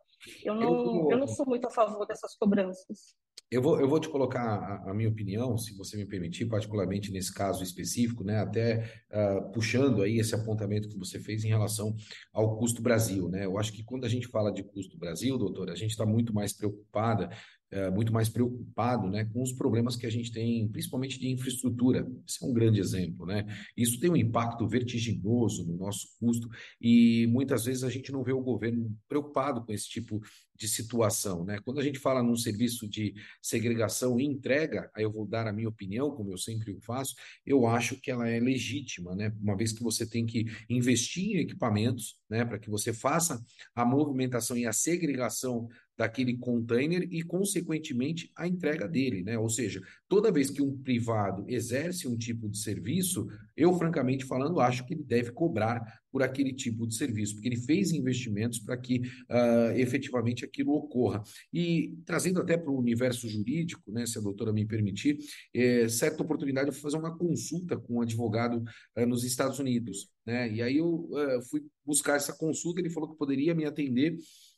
Eu 0.43 0.53
não, 0.55 0.73
eu, 0.73 1.11
eu 1.11 1.17
não 1.17 1.27
sou 1.27 1.45
muito 1.45 1.67
a 1.67 1.71
favor 1.71 2.05
dessas 2.05 2.35
cobranças. 2.35 3.15
Eu 3.51 3.61
vou, 3.61 3.77
eu 3.81 3.87
vou 3.87 3.99
te 3.99 4.07
colocar 4.07 4.41
a, 4.41 4.91
a, 4.91 4.93
minha 4.93 5.09
opinião, 5.09 5.57
se 5.57 5.75
você 5.75 5.97
me 5.97 6.05
permitir, 6.05 6.45
particularmente 6.45 7.11
nesse 7.11 7.33
caso 7.33 7.61
específico, 7.61 8.23
né, 8.23 8.39
até 8.39 8.89
uh, 9.11 9.51
puxando 9.51 10.01
aí 10.01 10.19
esse 10.19 10.33
apontamento 10.33 10.87
que 10.87 10.97
você 10.97 11.19
fez 11.19 11.43
em 11.43 11.49
relação 11.49 11.93
ao 12.31 12.55
custo 12.57 12.81
Brasil. 12.81 13.27
Né? 13.27 13.45
Eu 13.45 13.57
acho 13.57 13.73
que 13.73 13.83
quando 13.83 14.05
a 14.05 14.09
gente 14.09 14.29
fala 14.29 14.53
de 14.53 14.63
custo 14.63 14.97
Brasil, 14.97 15.37
doutor, 15.37 15.69
a 15.69 15.75
gente 15.75 15.91
está 15.91 16.05
muito 16.05 16.33
mais 16.33 16.53
preocupada 16.53 17.29
é, 17.71 17.89
muito 17.89 18.11
mais 18.11 18.27
preocupado 18.27 19.09
né, 19.09 19.23
com 19.25 19.41
os 19.41 19.53
problemas 19.53 19.95
que 19.95 20.05
a 20.05 20.09
gente 20.09 20.31
tem, 20.31 20.67
principalmente 20.67 21.17
de 21.17 21.29
infraestrutura. 21.29 22.05
Esse 22.27 22.43
é 22.43 22.47
um 22.47 22.53
grande 22.53 22.79
exemplo. 22.79 23.25
Né? 23.25 23.45
Isso 23.75 23.99
tem 23.99 24.11
um 24.11 24.15
impacto 24.15 24.67
vertiginoso 24.67 25.65
no 25.65 25.77
nosso 25.77 26.07
custo 26.19 26.49
e 26.79 27.25
muitas 27.27 27.65
vezes 27.65 27.83
a 27.83 27.89
gente 27.89 28.11
não 28.11 28.23
vê 28.23 28.33
o 28.33 28.41
governo 28.41 28.93
preocupado 29.07 29.63
com 29.65 29.71
esse 29.71 29.89
tipo 29.89 30.21
de 30.53 30.67
situação. 30.67 31.45
Né? 31.45 31.59
Quando 31.63 31.79
a 31.79 31.83
gente 31.83 31.97
fala 31.97 32.21
num 32.21 32.35
serviço 32.35 32.87
de 32.87 33.15
segregação 33.41 34.19
e 34.19 34.25
entrega, 34.25 34.91
aí 34.93 35.03
eu 35.03 35.11
vou 35.11 35.25
dar 35.25 35.47
a 35.47 35.53
minha 35.53 35.69
opinião, 35.69 36.11
como 36.11 36.31
eu 36.31 36.37
sempre 36.37 36.77
faço, 36.81 37.15
eu 37.45 37.65
acho 37.65 37.99
que 37.99 38.11
ela 38.11 38.27
é 38.27 38.39
legítima, 38.39 39.15
né? 39.15 39.33
uma 39.41 39.55
vez 39.55 39.71
que 39.71 39.81
você 39.81 40.05
tem 40.05 40.25
que 40.25 40.45
investir 40.69 41.37
em 41.37 41.39
equipamentos 41.39 42.19
né, 42.29 42.45
para 42.45 42.59
que 42.59 42.69
você 42.69 42.93
faça 42.93 43.43
a 43.75 43.85
movimentação 43.85 44.57
e 44.57 44.65
a 44.65 44.73
segregação 44.73 45.67
daquele 46.01 46.35
container 46.35 47.07
e, 47.11 47.21
consequentemente, 47.21 48.31
a 48.35 48.47
entrega 48.47 48.87
dele, 48.87 49.21
né? 49.21 49.37
Ou 49.37 49.47
seja, 49.47 49.79
toda 50.09 50.31
vez 50.31 50.49
que 50.49 50.59
um 50.59 50.75
privado 50.75 51.45
exerce 51.47 52.07
um 52.07 52.17
tipo 52.17 52.49
de 52.49 52.57
serviço, 52.57 53.27
eu, 53.55 53.71
francamente 53.77 54.25
falando, 54.25 54.59
acho 54.59 54.83
que 54.83 54.95
ele 54.95 55.03
deve 55.03 55.31
cobrar 55.31 56.01
por 56.11 56.23
aquele 56.23 56.53
tipo 56.53 56.87
de 56.87 56.95
serviço, 56.95 57.35
porque 57.35 57.47
ele 57.47 57.55
fez 57.55 57.91
investimentos 57.91 58.57
para 58.57 58.75
que 58.77 59.01
uh, 59.29 59.77
efetivamente 59.77 60.43
aquilo 60.43 60.73
ocorra. 60.73 61.21
E 61.53 61.95
trazendo 62.03 62.41
até 62.41 62.57
para 62.57 62.71
o 62.71 62.79
universo 62.79 63.29
jurídico, 63.29 63.91
né, 63.91 64.07
se 64.07 64.17
a 64.17 64.21
doutora 64.21 64.51
me 64.51 64.65
permitir, 64.65 65.19
é, 65.53 65.87
certa 65.87 66.23
oportunidade 66.23 66.69
eu 66.69 66.73
fui 66.73 66.81
fazer 66.81 66.97
uma 66.97 67.15
consulta 67.15 67.77
com 67.77 67.97
um 67.97 68.01
advogado 68.01 68.63
uh, 68.97 69.05
nos 69.05 69.23
Estados 69.23 69.59
Unidos, 69.59 70.09
né? 70.25 70.51
E 70.51 70.63
aí 70.63 70.77
eu 70.77 71.07
uh, 71.11 71.41
fui 71.47 71.61
buscar 71.85 72.15
essa 72.15 72.33
consulta, 72.33 72.81
ele 72.81 72.89
falou 72.89 73.11
que 73.11 73.17
poderia 73.19 73.53
me 73.53 73.65
atender 73.65 74.17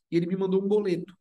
e 0.09 0.15
ele 0.15 0.25
me 0.25 0.37
mandou 0.37 0.63
um 0.63 0.67
boleto 0.67 1.13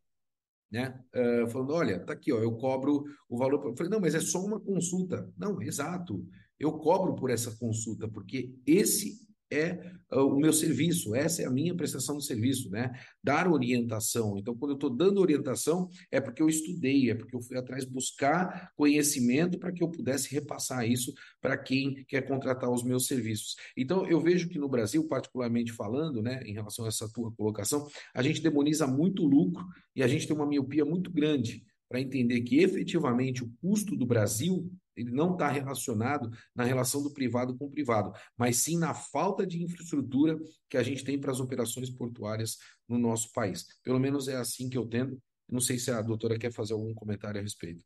né? 0.73 0.99
Uh, 1.14 1.47
falando, 1.49 1.75
olha, 1.75 2.00
tá 2.00 2.14
aqui, 2.14 2.33
ó, 2.33 2.38
eu 2.41 2.52
cobro 2.52 3.05
o 3.29 3.37
valor. 3.37 3.67
Eu 3.67 3.76
falei, 3.76 3.91
não, 3.91 4.00
mas 4.00 4.14
é 4.14 4.21
só 4.21 4.43
uma 4.43 4.59
consulta. 4.59 5.31
Não, 5.37 5.61
exato. 5.61 6.26
Eu 6.59 6.73
cobro 6.79 7.14
por 7.14 7.31
essa 7.31 7.55
consulta, 7.57 8.09
porque 8.09 8.55
esse 8.67 9.21
é 9.52 9.92
uh, 10.12 10.26
o 10.26 10.40
meu 10.40 10.52
serviço, 10.52 11.14
essa 11.14 11.42
é 11.42 11.44
a 11.44 11.50
minha 11.50 11.75
prestação 11.75 12.16
de 12.16 12.25
serviço, 12.25 12.71
né? 12.71 12.90
Dar 13.23 13.50
orientação. 13.50 14.38
Então, 14.38 14.56
quando 14.56 14.73
eu 14.73 14.76
estou 14.76 14.90
dando 14.90 15.21
orientação, 15.21 15.88
é 16.11 16.21
porque 16.21 16.42
eu 16.42 16.49
estudei, 16.49 17.11
é 17.11 17.14
porque 17.14 17.37
eu 17.37 17.40
fui 17.40 17.56
atrás 17.59 17.85
buscar 17.85 18.73
conhecimento 18.76 19.59
para 19.59 19.73
que 19.73 19.82
eu 19.82 19.90
pudesse 19.90 20.32
repassar 20.32 20.88
isso 20.88 21.12
para 21.40 21.56
quem 21.56 22.04
quer 22.04 22.23
contratar 22.23 22.71
os 22.71 22.82
meus 22.82 23.06
serviços. 23.06 23.56
Então, 23.76 24.06
eu 24.06 24.21
vejo 24.21 24.49
que 24.49 24.59
no 24.59 24.68
Brasil, 24.68 25.06
particularmente 25.06 25.73
falando, 25.73 26.23
né, 26.23 26.42
em 26.44 26.52
relação 26.52 26.85
a 26.85 26.88
essa 26.88 27.11
tua 27.12 27.30
colocação, 27.32 27.87
a 28.14 28.23
gente 28.23 28.42
demoniza 28.42 28.87
muito 28.87 29.26
lucro 29.26 29.64
e 29.94 30.02
a 30.02 30.09
gente 30.09 30.26
tem 30.26 30.35
uma 30.35 30.47
miopia 30.47 30.85
muito 30.85 31.11
grande 31.11 31.64
para 31.92 32.00
entender 32.00 32.40
que 32.40 32.59
efetivamente 32.61 33.44
o 33.44 33.52
custo 33.61 33.94
do 33.94 34.06
Brasil 34.06 34.73
ele 34.96 35.11
não 35.11 35.32
está 35.32 35.49
relacionado 35.49 36.30
na 36.54 36.64
relação 36.64 37.02
do 37.02 37.12
privado 37.12 37.56
com 37.56 37.66
o 37.66 37.70
privado, 37.70 38.12
mas 38.37 38.58
sim 38.58 38.78
na 38.78 38.94
falta 38.94 39.46
de 39.46 39.62
infraestrutura 39.62 40.38
que 40.68 40.76
a 40.76 40.82
gente 40.82 41.04
tem 41.04 41.18
para 41.20 41.32
as 41.32 41.40
operações 41.40 41.90
portuárias 41.90 42.58
no 42.88 42.99
nosso 42.99 43.32
país. 43.32 43.66
Pelo 43.82 43.99
menos 43.99 44.28
é 44.28 44.37
assim 44.37 44.68
que 44.68 44.78
eu 44.78 44.87
tendo. 44.87 45.20
Não 45.49 45.61
sei 45.61 45.78
se 45.78 45.90
a 45.90 46.00
doutora 46.00 46.38
quer 46.38 46.52
fazer 46.52 46.72
algum 46.72 46.94
comentário 46.94 47.38
a 47.38 47.42
respeito. 47.42 47.84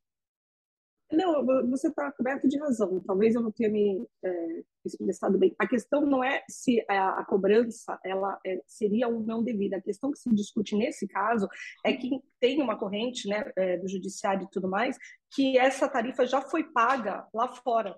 Não, 1.11 1.45
você 1.71 1.89
está 1.89 2.11
coberto 2.11 2.49
de 2.49 2.59
razão. 2.59 3.01
Talvez 3.07 3.35
eu 3.35 3.41
não 3.41 3.53
tenha 3.53 3.71
me 3.71 4.05
é, 4.25 4.63
expressado 4.85 5.39
bem. 5.39 5.55
A 5.59 5.67
questão 5.67 6.05
não 6.05 6.23
é 6.23 6.43
se 6.49 6.85
a, 6.89 7.21
a 7.21 7.25
cobrança 7.25 7.99
ela 8.05 8.39
é, 8.45 8.61
seria 8.67 9.07
ou 9.07 9.21
não 9.21 9.43
devida. 9.43 9.77
A 9.77 9.83
questão 9.83 10.11
que 10.11 10.19
se 10.19 10.29
discute 10.35 10.75
nesse 10.75 11.07
caso 11.07 11.49
é 11.85 11.93
que 11.93 12.11
tem 12.41 12.61
uma 12.61 12.77
corrente 12.77 13.29
né, 13.29 13.53
é, 13.57 13.79
do 13.79 13.89
judiciário 13.89 14.45
e 14.45 14.51
tudo 14.51 14.69
mais 14.69 14.97
que 15.33 15.57
essa 15.59 15.89
tarifa 15.89 16.27
já 16.27 16.41
foi 16.41 16.65
paga 16.65 17.27
lá 17.33 17.49
fora. 17.49 17.97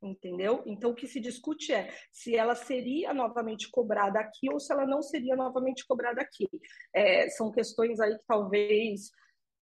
Entendeu? 0.00 0.62
Então, 0.64 0.90
o 0.90 0.94
que 0.94 1.08
se 1.08 1.20
discute 1.20 1.72
é 1.72 1.92
se 2.12 2.36
ela 2.36 2.54
seria 2.54 3.12
novamente 3.12 3.68
cobrada 3.70 4.20
aqui 4.20 4.48
ou 4.52 4.60
se 4.60 4.72
ela 4.72 4.86
não 4.86 5.02
seria 5.02 5.34
novamente 5.34 5.84
cobrada 5.86 6.20
aqui. 6.20 6.48
É, 6.94 7.28
são 7.30 7.50
questões 7.50 7.98
aí 7.98 8.16
que 8.16 8.24
talvez 8.26 9.10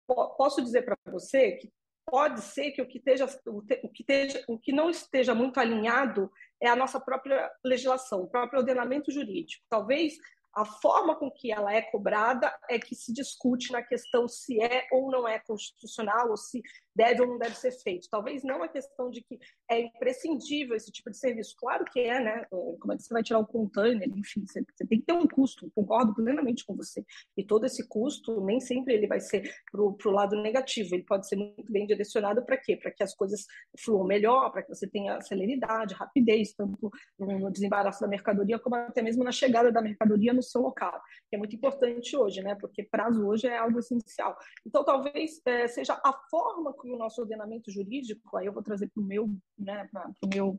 posso 0.05 0.61
dizer 0.61 0.83
para 0.83 0.97
você 1.11 1.53
que 1.53 1.71
pode 2.05 2.41
ser 2.41 2.71
que 2.71 2.81
o 2.81 2.87
que, 2.87 2.97
esteja, 2.97 3.25
o, 3.45 3.61
que 3.89 4.01
esteja, 4.01 4.43
o 4.47 4.57
que 4.57 4.71
não 4.71 4.89
esteja 4.89 5.33
muito 5.33 5.59
alinhado 5.59 6.31
é 6.61 6.67
a 6.67 6.75
nossa 6.75 6.99
própria 6.99 7.51
legislação, 7.63 8.21
o 8.21 8.29
próprio 8.29 8.59
ordenamento 8.59 9.11
jurídico. 9.11 9.63
Talvez 9.69 10.15
a 10.55 10.63
forma 10.63 11.15
com 11.15 11.29
que 11.29 11.51
ela 11.51 11.73
é 11.73 11.81
cobrada 11.81 12.53
é 12.69 12.79
que 12.79 12.95
se 12.95 13.11
discute 13.11 13.71
na 13.71 13.83
questão 13.83 14.27
se 14.27 14.61
é 14.61 14.87
ou 14.91 15.11
não 15.11 15.27
é 15.27 15.39
constitucional, 15.39 16.29
ou 16.29 16.37
se 16.37 16.61
deve 16.95 17.21
ou 17.21 17.27
não 17.27 17.37
deve 17.37 17.55
ser 17.55 17.71
feito. 17.71 18.07
Talvez 18.09 18.43
não 18.43 18.63
a 18.63 18.67
questão 18.67 19.09
de 19.09 19.21
que 19.21 19.37
é 19.69 19.81
imprescindível 19.81 20.75
esse 20.75 20.91
tipo 20.91 21.09
de 21.09 21.17
serviço. 21.17 21.55
Claro 21.57 21.83
que 21.85 21.99
é, 21.99 22.19
né? 22.19 22.45
Como 22.49 22.93
é 22.93 22.95
que 22.95 23.03
você 23.03 23.13
vai 23.13 23.23
tirar 23.23 23.39
o 23.39 23.45
container? 23.45 24.07
Enfim, 24.07 24.45
você, 24.45 24.63
você 24.73 24.85
tem 24.87 24.99
que 24.99 25.05
ter 25.05 25.13
um 25.13 25.27
custo. 25.27 25.69
Concordo 25.75 26.13
plenamente 26.15 26.65
com 26.65 26.75
você. 26.75 27.05
E 27.35 27.43
todo 27.43 27.65
esse 27.65 27.87
custo, 27.87 28.39
nem 28.45 28.59
sempre 28.59 28.93
ele 28.93 29.07
vai 29.07 29.19
ser 29.19 29.51
para 29.71 29.81
o 29.81 30.11
lado 30.11 30.41
negativo. 30.41 30.95
Ele 30.95 31.03
pode 31.03 31.27
ser 31.27 31.35
muito 31.35 31.71
bem 31.71 31.85
direcionado 31.85 32.43
para 32.45 32.57
quê? 32.57 32.77
Para 32.77 32.91
que 32.91 33.03
as 33.03 33.13
coisas 33.13 33.45
fluam 33.77 34.05
melhor, 34.05 34.51
para 34.51 34.63
que 34.63 34.69
você 34.69 34.87
tenha 34.87 35.19
celeridade, 35.21 35.93
rapidez, 35.93 36.53
tanto 36.53 36.91
no 37.19 37.51
desembaraço 37.51 38.01
da 38.01 38.07
mercadoria, 38.07 38.59
como 38.59 38.75
até 38.75 39.01
mesmo 39.01 39.23
na 39.23 39.31
chegada 39.31 39.71
da 39.71 39.81
mercadoria 39.81 40.33
no 40.33 40.41
seu 40.41 40.61
local, 40.61 41.01
que 41.29 41.35
é 41.35 41.39
muito 41.39 41.55
importante 41.55 42.15
hoje, 42.15 42.41
né? 42.41 42.55
Porque 42.55 42.83
prazo 42.83 43.25
hoje 43.27 43.47
é 43.47 43.57
algo 43.57 43.79
essencial. 43.79 44.37
Então, 44.65 44.83
talvez 44.83 45.41
é, 45.45 45.67
seja 45.67 45.99
a 46.03 46.13
forma 46.29 46.73
que 46.85 46.91
o 46.91 46.97
nosso 46.97 47.21
ordenamento 47.21 47.71
jurídico, 47.71 48.37
aí 48.37 48.45
eu 48.45 48.53
vou 48.53 48.61
trazer 48.61 48.87
para 48.89 49.01
o 49.01 49.05
meu, 49.05 49.27
né, 49.57 49.89
para 49.91 50.11
o 50.23 50.29
meu 50.33 50.57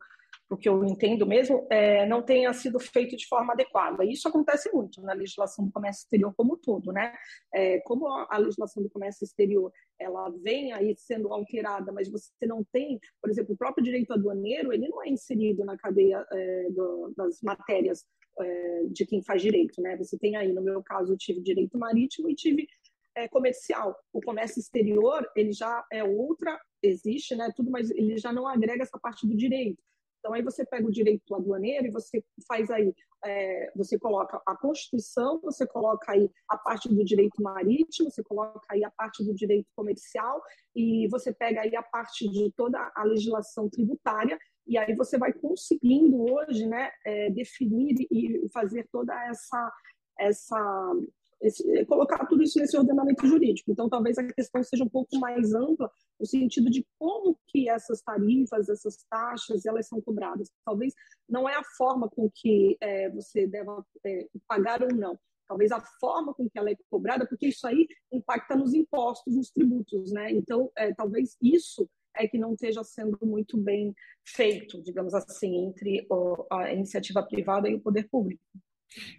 o 0.49 0.57
que 0.57 0.69
eu 0.69 0.85
entendo 0.85 1.27
mesmo, 1.27 1.67
é, 1.71 2.07
não 2.07 2.23
tenha 2.23 2.53
sido 2.53 2.79
feito 2.79 3.17
de 3.17 3.27
forma 3.27 3.53
adequada. 3.53 4.05
Isso 4.05 4.29
acontece 4.29 4.71
muito 4.73 5.01
na 5.03 5.13
legislação 5.13 5.65
do 5.65 5.73
comércio 5.73 6.03
exterior 6.03 6.33
como 6.37 6.55
um 6.55 6.57
todo, 6.57 6.93
né? 6.93 7.13
É, 7.53 7.81
como 7.81 8.07
a 8.07 8.37
legislação 8.39 8.81
do 8.83 8.91
comércio 8.91 9.25
exterior 9.25 9.73
ela 9.99 10.29
vem 10.43 10.73
aí 10.73 10.95
sendo 10.97 11.33
alterada, 11.33 11.91
mas 11.91 12.09
você 12.09 12.47
não 12.47 12.63
tem, 12.73 13.01
por 13.21 13.31
exemplo, 13.31 13.55
o 13.55 13.59
próprio 13.59 13.83
direito 13.83 14.13
aduaneiro, 14.13 14.73
ele 14.73 14.89
não 14.89 15.03
é 15.03 15.09
inserido 15.09 15.65
na 15.65 15.77
cadeia 15.77 16.25
é, 16.31 16.71
do, 16.71 17.13
das 17.17 17.41
matérias 17.43 18.05
é, 18.39 18.85
de 18.91 19.05
quem 19.05 19.23
faz 19.23 19.43
direito, 19.43 19.81
né? 19.81 19.97
Você 19.97 20.17
tem 20.17 20.37
aí, 20.37 20.53
no 20.53 20.63
meu 20.63 20.83
caso, 20.83 21.13
eu 21.13 21.17
tive 21.17 21.41
direito 21.41 21.79
marítimo 21.79 22.31
e 22.31 22.35
tive 22.37 22.69
é, 23.17 23.27
comercial. 23.27 23.99
O 24.13 24.21
comércio 24.21 24.61
exterior, 24.61 25.29
ele 25.35 25.53
já 25.53 25.85
é 25.91 26.05
outra, 26.05 26.61
existe, 26.83 27.35
né, 27.35 27.51
tudo, 27.57 27.71
mas 27.71 27.91
ele 27.91 28.19
já 28.19 28.33
não 28.33 28.47
agrega 28.47 28.83
essa 28.83 28.99
parte 28.99 29.27
do 29.27 29.35
direito. 29.35 29.83
Então, 30.19 30.35
aí 30.35 30.43
você 30.43 30.67
pega 30.67 30.87
o 30.87 30.93
direito 30.93 31.35
aduaneiro 31.35 31.87
e 31.87 31.91
você 31.91 32.23
faz 32.49 32.69
aí, 32.69 32.93
é, 33.25 33.71
você 33.77 33.99
coloca 33.99 34.43
a 34.45 34.57
Constituição, 34.57 35.41
você 35.41 35.67
coloca 35.67 36.13
aí 36.13 36.29
a 36.49 36.59
parte 36.59 36.89
do 36.89 37.05
direito 37.05 37.41
marítimo, 37.41 38.11
você 38.11 38.23
coloca 38.25 38.61
aí 38.69 38.83
a 38.85 38.91
parte 38.91 39.25
do 39.25 39.33
direito 39.33 39.69
comercial 39.75 40.43
e 40.75 41.07
você 41.09 41.33
pega 41.33 41.61
aí 41.63 41.77
a 41.77 41.83
parte 41.83 42.29
de 42.29 42.53
toda 42.57 42.91
a 42.95 43.05
legislação 43.05 43.71
tributária 43.71 44.37
e 44.67 44.77
aí 44.77 44.97
você 44.97 45.17
vai 45.17 45.33
conseguindo 45.33 46.21
hoje, 46.33 46.67
né, 46.67 46.91
é, 47.05 47.31
definir 47.31 47.95
e 48.11 48.49
fazer 48.53 48.87
toda 48.91 49.15
essa 49.29 49.73
essa 50.19 50.93
esse, 51.41 51.85
colocar 51.87 52.27
tudo 52.27 52.43
isso 52.43 52.59
nesse 52.59 52.77
ordenamento 52.77 53.27
jurídico. 53.27 53.71
Então, 53.71 53.89
talvez 53.89 54.19
a 54.19 54.27
questão 54.27 54.63
seja 54.63 54.85
um 54.85 54.89
pouco 54.89 55.19
mais 55.19 55.55
ampla 55.55 55.91
no 56.19 56.27
sentido 56.27 56.71
de 56.71 56.87
como 56.99 57.39
que 57.49 57.69
essas 57.69 58.01
tarifas, 58.03 58.69
essas 58.69 59.05
taxas, 59.09 59.67
elas 59.67 59.87
são 59.87 60.01
cobradas. 60.01 60.51
Talvez 60.65 60.95
não 61.29 61.49
é 61.49 61.55
a 61.55 61.65
forma 61.77 62.09
com 62.09 62.31
que 62.35 62.77
é, 62.81 63.11
você 63.11 63.47
deva 63.47 63.85
é, 64.05 64.27
pagar 64.49 64.83
ou 64.83 64.95
não, 64.95 65.19
talvez 65.47 65.71
a 65.73 65.81
forma 66.01 66.35
com 66.35 66.49
que 66.49 66.59
ela 66.59 66.71
é 66.71 66.77
cobrada, 66.91 67.27
porque 67.27 67.49
isso 67.49 67.67
aí 67.67 67.87
impacta 68.13 68.57
nos 68.57 68.75
impostos, 68.75 69.37
nos 69.37 69.51
tributos, 69.51 70.13
né? 70.13 70.33
Então, 70.33 70.71
é, 70.77 70.93
talvez 70.95 71.37
isso 71.41 71.89
é 72.17 72.27
que 72.27 72.39
não 72.39 72.55
esteja 72.55 72.83
sendo 72.83 73.19
muito 73.23 73.57
bem 73.59 73.95
feito, 74.25 74.83
digamos 74.83 75.15
assim, 75.15 75.67
entre 75.67 76.07
a 76.51 76.73
iniciativa 76.73 77.23
privada 77.23 77.69
e 77.69 77.75
o 77.75 77.81
poder 77.81 78.09
público. 78.09 78.43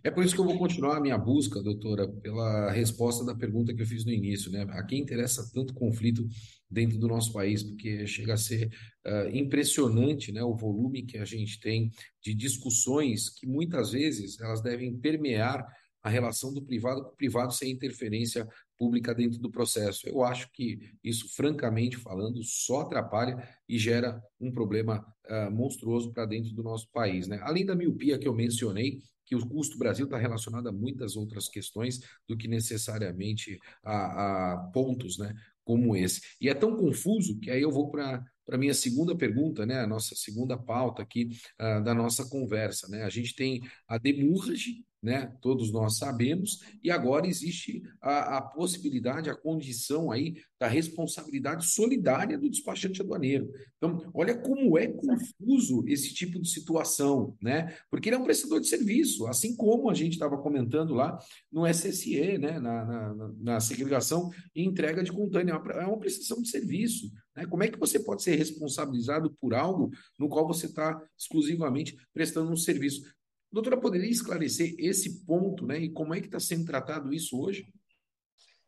É 0.04 0.10
por 0.10 0.24
isso 0.24 0.34
que 0.34 0.42
eu 0.42 0.46
vou 0.46 0.58
continuar 0.58 0.98
a 0.98 1.02
minha 1.02 1.18
busca, 1.18 1.62
doutora, 1.62 2.08
pela 2.08 2.72
resposta 2.72 3.24
da 3.24 3.36
pergunta 3.36 3.74
que 3.74 3.82
eu 3.82 3.86
fiz 3.86 4.06
no 4.06 4.12
início, 4.12 4.52
né? 4.52 4.66
A 4.70 4.84
quem 4.84 5.02
interessa 5.02 5.50
tanto 5.54 5.74
conflito 5.74 6.28
dentro 6.70 6.98
do 6.98 7.08
nosso 7.08 7.32
país, 7.32 7.64
porque 7.64 8.06
chega 8.08 8.34
a 8.34 8.38
ser 8.38 8.70
uh, 9.06 9.30
impressionante, 9.36 10.32
né, 10.32 10.44
o 10.44 10.56
volume 10.56 11.04
que 11.04 11.18
a 11.18 11.26
gente 11.26 11.60
tem 11.60 11.92
de 12.22 12.34
discussões 12.34 13.30
que 13.30 13.48
muitas 13.48 13.92
vezes 13.92 14.40
elas 14.40 14.62
devem 14.62 14.98
permear 14.98 15.66
a 16.04 16.10
relação 16.10 16.54
do 16.54 16.62
privado 16.62 17.04
com 17.04 17.10
o 17.10 17.16
privado 17.16 17.54
sem 17.54 17.72
interferência 17.72 18.48
pública 18.78 19.14
dentro 19.14 19.40
do 19.40 19.52
processo. 19.52 20.08
Eu 20.08 20.24
acho 20.24 20.50
que 20.52 20.80
isso, 21.04 21.28
francamente 21.36 21.98
falando, 21.98 22.42
só 22.44 22.82
atrapalha 22.82 23.48
e 23.68 23.78
gera 23.78 24.22
um 24.40 24.52
problema 24.52 25.06
uh, 25.30 25.52
monstruoso 25.52 26.14
para 26.14 26.26
dentro 26.26 26.54
do 26.54 26.64
nosso 26.64 26.90
país. 26.92 27.28
Né? 27.28 27.40
Além 27.42 27.66
da 27.66 27.76
miopia 27.76 28.18
que 28.18 28.28
eu 28.28 28.34
mencionei, 28.34 29.02
que 29.28 29.36
o 29.36 29.46
custo 29.46 29.78
Brasil 29.78 30.06
está 30.06 30.18
relacionado 30.18 30.70
a 30.70 30.72
muitas 30.72 31.18
outras 31.18 31.50
questões 31.50 32.00
do 32.28 32.38
que 32.38 32.48
necessariamente 32.48 33.60
a, 33.84 34.54
a 34.54 34.58
pontos 34.74 35.18
né, 35.20 35.36
como 35.64 35.96
esse. 35.96 36.22
E 36.42 36.48
é 36.50 36.54
tão 36.54 36.78
confuso 36.78 37.38
que 37.40 37.52
aí 37.52 37.62
eu 37.62 37.70
vou 37.70 37.92
para 37.92 38.24
a 38.50 38.58
minha 38.58 38.74
segunda 38.74 39.16
pergunta, 39.16 39.66
né, 39.66 39.82
a 39.82 39.88
nossa 39.88 40.16
segunda 40.16 40.58
pauta 40.58 41.02
aqui 41.02 41.30
uh, 41.60 41.84
da 41.84 41.94
nossa 41.94 42.30
conversa. 42.30 42.88
Né? 42.88 43.04
A 43.04 43.10
gente 43.10 43.36
tem 43.36 43.62
a 43.88 43.98
demurrage, 43.98 44.86
né? 45.02 45.32
Todos 45.42 45.72
nós 45.72 45.98
sabemos, 45.98 46.60
e 46.84 46.90
agora 46.90 47.28
existe 47.28 47.84
a, 48.02 48.38
a, 48.38 48.42
possibilidade, 48.42 49.30
a 49.30 49.36
condição 49.36 50.12
aí 50.12 50.36
da 50.60 50.68
responsabilidade 50.68 51.68
solidária 51.68 52.38
do 52.38 52.50
despachante 52.50 53.02
aduaneiro. 53.02 53.50
Então, 53.78 54.10
olha 54.14 54.36
como 54.36 54.78
é 54.78 54.88
confuso 54.88 55.84
esse 55.88 56.14
tipo 56.14 56.42
de 56.42 56.50
situação, 56.50 57.38
né? 57.42 57.76
Porque 57.92 58.10
ele 58.10 58.16
é 58.16 58.20
um 58.20 58.24
prestador 58.24 58.60
de 58.60 58.68
serviço, 58.68 59.28
assim 59.28 59.56
como 59.56 59.90
a 59.90 59.94
gente 59.94 60.14
estava 60.14 60.38
comentando 60.38 60.94
lá 60.94 61.18
no 61.52 61.66
SSE, 61.68 62.38
né? 62.38 62.60
Na, 62.60 62.86
na, 62.86 63.34
na, 63.40 63.60
segregação 63.60 64.30
e 64.56 64.64
entrega 64.64 65.04
de 65.04 65.12
contânea, 65.12 65.54
é 65.54 65.86
uma 65.86 66.00
prestação 66.00 66.42
de 66.42 66.50
serviço. 66.50 67.12
Né? 67.38 67.46
Como 67.46 67.64
é 67.64 67.68
que 67.68 67.78
você 67.78 68.00
pode 68.00 68.24
ser 68.24 68.36
responsabilizado 68.36 69.32
por 69.40 69.54
algo 69.54 69.92
no 70.18 70.28
qual 70.28 70.48
você 70.48 70.66
está 70.66 71.00
exclusivamente 71.16 71.96
prestando 72.12 72.52
um 72.52 72.58
serviço? 72.58 73.04
Doutora, 73.52 73.78
poderia 73.78 74.10
esclarecer 74.10 74.76
esse 74.80 75.24
ponto, 75.24 75.66
né? 75.66 75.80
E 75.80 75.90
como 75.90 76.14
é 76.14 76.20
que 76.20 76.26
está 76.26 76.40
sendo 76.40 76.66
tratado 76.66 77.14
isso 77.14 77.40
hoje? 77.40 77.72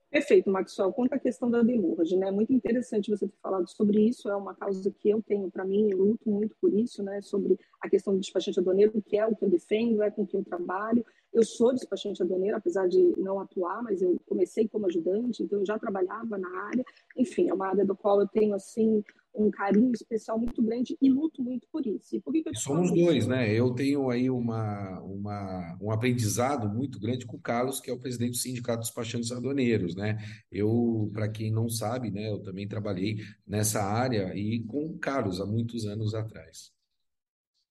Perfeito, 0.10 0.50
Maxwell. 0.50 0.92
Quanto 0.94 1.14
à 1.14 1.20
questão 1.20 1.52
da 1.52 1.62
demurge, 1.62 2.16
né? 2.16 2.32
Muito 2.32 2.54
interessante 2.54 3.12
você 3.12 3.28
ter 3.28 3.38
falado 3.42 3.68
sobre 3.68 4.08
isso. 4.08 4.30
É 4.30 4.36
uma 4.36 4.56
causa 4.56 4.90
que 4.90 5.10
eu 5.10 5.22
tenho 5.22 5.52
para 5.52 5.66
mim, 5.66 5.90
eu 5.92 5.98
luto 5.98 6.30
muito 6.30 6.56
por 6.62 6.74
isso, 6.74 7.04
né? 7.04 7.22
Sobre 7.22 7.60
a 7.82 7.90
questão 7.90 8.14
do 8.14 8.20
despachante 8.20 8.60
aduaneiro, 8.60 9.02
que 9.02 9.18
é 9.18 9.26
o 9.28 9.36
que 9.36 9.44
eu 9.44 9.50
defendo, 9.50 10.02
é 10.02 10.10
com 10.10 10.26
quem 10.26 10.40
eu 10.40 10.46
trabalho. 10.46 11.06
Eu 11.34 11.44
sou 11.44 11.74
despachante 11.74 12.24
aduaneiro, 12.24 12.58
apesar 12.58 12.88
de 12.88 13.14
não 13.18 13.40
atuar, 13.40 13.84
mas 13.84 14.02
eu 14.02 14.20
comecei 14.26 14.68
como 14.68 14.88
ajudante, 14.88 15.44
então 15.44 15.60
eu 15.60 15.66
já 15.66 15.78
trabalhava 15.78 16.38
na 16.38 16.50
área. 16.64 16.84
Enfim, 17.16 17.50
é 17.50 17.54
uma 17.54 17.68
área 17.68 17.86
do 17.86 17.96
qual 17.96 18.20
eu 18.20 18.28
tenho 18.28 18.54
assim 18.54 19.04
um 19.34 19.52
carinho 19.52 19.92
especial 19.94 20.40
muito 20.40 20.62
grande 20.62 20.98
e 21.02 21.10
luto 21.10 21.44
muito 21.44 21.68
por 21.72 21.86
isso. 21.86 22.16
E 22.16 22.20
por 22.20 22.34
que, 22.34 22.42
que 22.42 22.50
eu 22.50 22.56
Somos 22.56 22.92
dois, 22.92 23.20
isso? 23.20 23.30
né? 23.30 23.54
Eu 23.54 23.72
tenho 23.74 24.10
aí 24.10 24.30
uma, 24.30 25.00
uma, 25.02 25.78
um 25.80 25.92
aprendizado 25.92 26.68
muito 26.68 27.00
grande 27.00 27.26
com 27.26 27.38
o 27.38 27.42
Carlos, 27.42 27.80
que 27.80 27.90
é 27.90 27.94
o 27.94 28.00
presidente 28.00 28.32
do 28.32 28.38
Sindicato 28.38 28.80
dos 28.80 28.88
Despachantes 28.88 29.32
Aduaneiros, 29.32 29.96
né? 29.96 30.18
Eu, 30.52 31.10
para 31.14 31.30
quem 31.30 31.52
não 31.52 31.70
sabe, 31.70 32.10
né, 32.10 32.30
eu 32.32 32.40
também 32.40 32.68
trabalhei 32.68 33.18
nessa 33.48 33.84
área 33.84 34.36
e 34.36 34.64
com 34.64 34.86
o 34.88 34.98
Carlos 34.98 35.40
há 35.40 35.46
muitos 35.46 35.86
anos 35.86 36.14
atrás. 36.14 36.72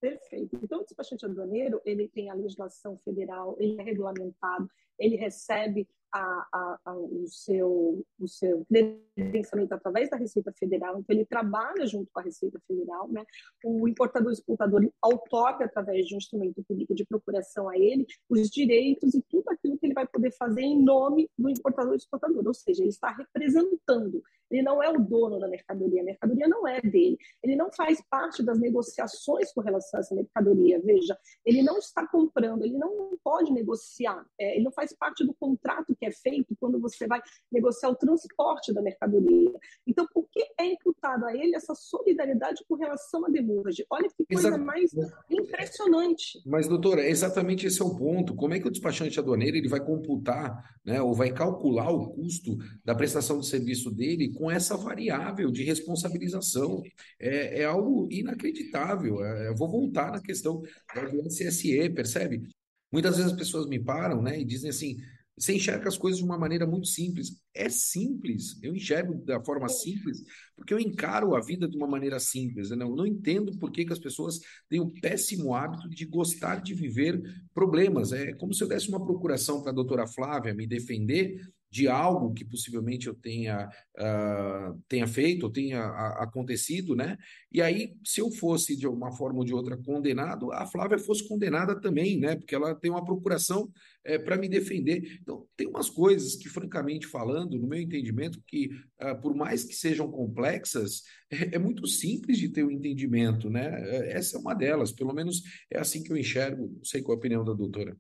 Perfeito. 0.01 0.59
Então, 0.63 0.81
o 0.81 0.85
despachante 0.85 1.25
aduaneiro, 1.25 1.81
ele 1.85 2.09
tem 2.09 2.31
a 2.31 2.35
legislação 2.35 2.97
federal, 2.99 3.57
ele 3.59 3.81
é 3.81 3.83
regulamentado, 3.83 4.71
ele 4.99 5.17
recebe 5.17 5.89
a, 6.13 6.47
a, 6.53 6.79
a, 6.85 6.97
o 6.97 7.27
seu, 7.27 8.05
o 8.19 8.29
seu 8.29 8.65
credenciamento 8.67 9.75
através 9.75 10.11
da 10.11 10.17
Receita 10.17 10.53
Federal, 10.53 10.99
então 10.99 11.15
ele 11.15 11.25
trabalha 11.25 11.87
junto 11.87 12.11
com 12.13 12.21
a 12.21 12.23
Receita 12.23 12.61
Federal, 12.67 13.09
né? 13.09 13.25
O 13.65 13.89
importador 13.89 14.33
exportador 14.33 14.89
outorga 15.03 15.65
através 15.65 16.07
de 16.07 16.15
um 16.15 16.19
instrumento 16.19 16.63
público 16.65 16.95
de 16.95 17.05
procuração 17.05 17.69
a 17.69 17.77
ele 17.77 18.07
os 18.29 18.49
direitos 18.49 19.15
e 19.15 19.23
tudo 19.23 19.49
aquilo 19.51 19.79
que 19.79 19.87
ele 19.87 19.95
vai 19.95 20.07
poder 20.07 20.31
fazer 20.33 20.63
em 20.63 20.83
nome 20.83 21.31
do 21.39 21.49
importador 21.49 21.95
exportador, 21.95 22.47
ou 22.47 22.55
seja, 22.55 22.83
ele 22.83 22.91
está 22.91 23.11
representando. 23.11 24.23
Ele 24.51 24.63
não 24.63 24.83
é 24.83 24.89
o 24.89 24.99
dono 24.99 25.39
da 25.39 25.47
mercadoria, 25.47 26.01
a 26.01 26.05
mercadoria 26.05 26.49
não 26.49 26.67
é 26.67 26.81
dele. 26.81 27.19
Ele 27.43 27.55
não 27.55 27.71
faz 27.71 28.03
parte 28.09 28.43
das 28.43 28.59
negociações 28.59 29.53
com 29.53 29.61
relação 29.61 29.99
a 29.99 30.01
essa 30.01 30.15
mercadoria. 30.15 30.81
Veja, 30.81 31.19
ele 31.45 31.63
não 31.63 31.79
está 31.79 32.07
comprando, 32.07 32.65
ele 32.65 32.79
não 32.79 33.19
pode 33.23 33.53
negociar, 33.53 34.25
é, 34.39 34.55
ele 34.55 34.65
não 34.65 34.73
faz 34.73 34.93
parte 34.95 35.25
do 35.25 35.35
contrato 35.35 35.95
que 35.99 36.07
é 36.07 36.13
feito 36.13 36.57
quando 36.61 36.81
você 36.81 37.07
vai 37.07 37.21
negociar 37.51 37.91
o 37.91 37.97
transporte 37.97 38.73
da 38.73 38.81
mercadoria. 38.83 39.53
Então, 39.87 40.07
por 40.13 40.29
que 40.31 40.43
é 40.59 40.67
imputado 40.67 41.25
a 41.25 41.35
ele 41.35 41.55
essa 41.55 41.75
solidariedade 41.75 42.65
com 42.69 42.77
relação 42.77 43.25
à 43.27 43.29
demurge? 43.29 43.85
Olha 43.91 44.09
que 44.09 44.25
coisa 44.25 44.49
Exato. 44.49 44.65
mais 44.65 44.91
impressionante. 45.31 46.41
Mas, 46.47 46.69
doutora, 46.69 47.07
exatamente 47.07 47.67
esse 47.67 47.81
é 47.81 47.85
o 47.85 47.97
ponto. 47.97 48.35
Como 48.35 48.55
é 48.55 48.61
que 48.61 48.69
o 48.69 48.71
despachante 48.71 49.19
aduaneiro 49.19 49.57
ele 49.57 49.69
vai 49.69 49.85
computar, 49.85 50.63
né, 50.85 51.01
ou 51.01 51.15
vai 51.15 51.33
calcular 51.33 51.91
o 51.91 52.11
custo 52.11 52.57
da 52.85 52.95
prestação 52.95 53.41
de 53.41 53.47
serviço 53.47 53.91
dele 53.91 54.33
com 54.33 54.51
essa 54.51 54.77
variável 54.77 55.51
de 55.51 55.65
responsabilização? 55.65 56.83
É, 57.19 57.63
é 57.63 57.65
algo 57.65 58.09
inacreditável. 58.11 59.25
É, 59.25 59.49
eu 59.49 59.57
vou 59.57 59.69
voltar 59.69 60.13
na 60.13 60.21
questão 60.21 60.61
do 60.61 61.27
SSE, 61.29 61.91
percebe? 61.91 62.43
Muitas 62.91 63.17
vezes 63.17 63.33
as 63.33 63.39
pessoas 63.39 63.67
me 63.67 63.79
param 63.79 64.23
né, 64.23 64.41
e 64.41 64.45
dizem 64.45 64.71
assim: 64.71 64.97
você 65.39 65.55
enxerga 65.55 65.89
as 65.89 65.97
coisas 65.97 66.19
de 66.19 66.25
uma 66.25 66.37
maneira 66.37 66.67
muito 66.67 66.89
simples. 66.89 67.41
É 67.55 67.69
simples, 67.69 68.59
eu 68.63 68.75
enxergo 68.75 69.15
da 69.25 69.43
forma 69.43 69.69
simples, 69.69 70.23
porque 70.57 70.75
eu 70.75 70.79
encaro 70.79 71.35
a 71.35 71.41
vida 71.41 71.69
de 71.69 71.77
uma 71.77 71.87
maneira 71.87 72.19
simples. 72.19 72.71
Né? 72.71 72.85
Eu 72.85 72.97
não 72.97 73.07
entendo 73.07 73.57
por 73.59 73.71
que, 73.71 73.85
que 73.85 73.93
as 73.93 73.99
pessoas 73.99 74.41
têm 74.69 74.81
o 74.81 74.93
péssimo 75.01 75.55
hábito 75.55 75.89
de 75.89 76.05
gostar 76.07 76.57
de 76.57 76.75
viver 76.75 77.23
problemas. 77.55 78.13
É 78.13 78.33
como 78.35 78.53
se 78.53 78.63
eu 78.63 78.69
desse 78.69 78.89
uma 78.89 79.05
procuração 79.05 79.63
para 79.63 79.71
a 79.71 79.75
doutora 79.75 80.07
Flávia 80.07 80.55
me 80.55 80.67
defender 80.67 81.41
de 81.71 81.87
algo 81.89 82.33
que 82.33 82.45
possivelmente 82.45 83.07
eu 83.07 83.15
tenha, 83.15 83.69
uh, 83.99 84.83
tenha 84.89 85.07
feito 85.07 85.45
ou 85.45 85.51
tenha 85.51 85.81
a, 85.81 86.23
acontecido, 86.23 86.97
né? 86.97 87.17
E 87.53 87.61
aí, 87.61 87.95
se 88.05 88.21
eu 88.21 88.31
fosse 88.31 88.77
de 88.77 88.87
uma 88.87 89.13
forma 89.13 89.39
ou 89.39 89.45
de 89.45 89.55
outra 89.55 89.77
condenado, 89.77 90.53
a 90.53 90.67
Flávia 90.67 90.99
fosse 90.99 91.27
condenada 91.29 91.79
também, 91.81 92.19
né? 92.19 92.37
Porque 92.37 92.55
ela 92.55 92.75
tem 92.75 92.91
uma 92.91 93.05
procuração 93.05 93.71
é, 94.05 94.19
para 94.19 94.39
me 94.39 94.49
defender. 94.49 95.19
Então, 95.21 95.47
tem 95.57 95.67
umas 95.67 95.91
coisas 95.91 96.37
que, 96.37 96.49
francamente 96.49 97.07
falando, 97.07 97.59
no 97.59 97.69
meu 97.69 97.81
entendimento, 97.81 98.43
que 98.47 98.71
uh, 99.03 99.21
por 99.21 99.35
mais 99.35 99.65
que 99.65 99.75
sejam 99.75 100.11
complexas, 100.11 101.03
é, 101.31 101.57
é, 101.57 101.59
muito 101.59 101.87
simples 101.87 102.39
de 102.39 102.49
ter 102.49 102.65
o 102.65 102.69
um 102.69 102.71
entendimento, 102.71 103.51
né? 103.51 103.69
É, 103.91 104.13
essa 104.13 104.37
é 104.37 104.41
uma 104.41 104.55
delas, 104.55 104.93
pelo 104.93 105.13
menos 105.13 105.43
é 105.71 105.79
assim 105.79 106.03
que 106.03 106.11
eu 106.11 106.17
enxergo. 106.17 106.73
Não 106.77 106.85
sei 106.85 107.03
qual 107.03 107.15
é 107.15 107.17
a 107.17 107.19
opinião 107.19 107.45
da 107.45 107.53
doutora. 107.53 107.97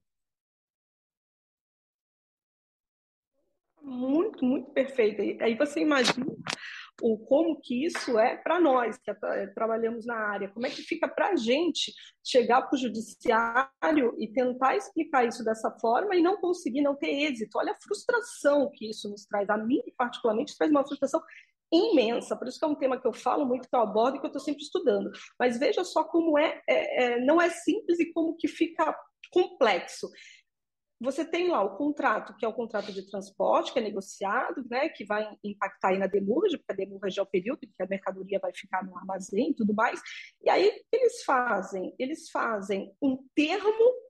Muito, 3.88 4.44
muito 4.44 4.70
perfeita. 4.70 5.22
E 5.22 5.38
aí 5.40 5.54
você 5.56 5.80
imagina 5.80 6.26
o 7.00 7.16
como 7.16 7.60
que 7.60 7.86
isso 7.86 8.18
é 8.18 8.36
para 8.36 8.60
nós 8.60 8.98
que 8.98 9.12
trabalhamos 9.54 10.04
na 10.04 10.16
área, 10.16 10.48
como 10.48 10.66
é 10.66 10.70
que 10.70 10.82
fica 10.82 11.06
para 11.06 11.28
a 11.28 11.36
gente 11.36 11.92
chegar 12.24 12.62
para 12.62 12.74
o 12.74 12.78
judiciário 12.78 14.14
e 14.18 14.28
tentar 14.32 14.76
explicar 14.76 15.24
isso 15.24 15.44
dessa 15.44 15.70
forma 15.80 16.16
e 16.16 16.22
não 16.22 16.36
conseguir, 16.38 16.82
não 16.82 16.96
ter 16.96 17.10
êxito. 17.10 17.58
Olha 17.58 17.72
a 17.72 17.80
frustração 17.80 18.70
que 18.74 18.90
isso 18.90 19.08
nos 19.08 19.24
traz. 19.26 19.48
A 19.48 19.56
mim, 19.56 19.80
particularmente, 19.96 20.56
traz 20.56 20.70
uma 20.70 20.86
frustração 20.86 21.22
imensa. 21.72 22.36
Por 22.36 22.48
isso 22.48 22.58
que 22.58 22.64
é 22.64 22.68
um 22.68 22.74
tema 22.74 23.00
que 23.00 23.06
eu 23.06 23.12
falo 23.12 23.46
muito, 23.46 23.68
que 23.68 23.76
eu 23.76 23.80
abordo 23.80 24.16
e 24.16 24.20
que 24.20 24.26
eu 24.26 24.28
estou 24.28 24.42
sempre 24.42 24.62
estudando. 24.62 25.10
Mas 25.38 25.58
veja 25.58 25.84
só 25.84 26.02
como 26.02 26.38
é, 26.38 26.60
é, 26.68 27.04
é, 27.04 27.20
não 27.20 27.40
é 27.40 27.48
simples 27.48 28.00
e 28.00 28.12
como 28.12 28.36
que 28.36 28.48
fica 28.48 28.94
complexo 29.30 30.08
você 31.00 31.24
tem 31.24 31.48
lá 31.48 31.62
o 31.62 31.76
contrato, 31.76 32.36
que 32.36 32.44
é 32.44 32.48
o 32.48 32.52
contrato 32.52 32.92
de 32.92 33.08
transporte, 33.08 33.72
que 33.72 33.78
é 33.78 33.82
negociado, 33.82 34.64
né, 34.68 34.88
que 34.88 35.04
vai 35.04 35.28
impactar 35.44 35.88
aí 35.88 35.98
na 35.98 36.06
demurge, 36.06 36.58
porque 36.58 36.72
a 36.72 36.76
demurge 36.76 37.18
é 37.18 37.22
o 37.22 37.26
período 37.26 37.60
que 37.60 37.82
a 37.82 37.86
mercadoria 37.86 38.40
vai 38.40 38.52
ficar 38.54 38.84
no 38.84 38.96
armazém 38.96 39.50
e 39.50 39.54
tudo 39.54 39.74
mais. 39.74 40.00
E 40.42 40.50
aí, 40.50 40.72
eles 40.92 41.22
fazem? 41.24 41.94
Eles 41.98 42.30
fazem 42.30 42.92
um 43.00 43.16
termo 43.34 44.08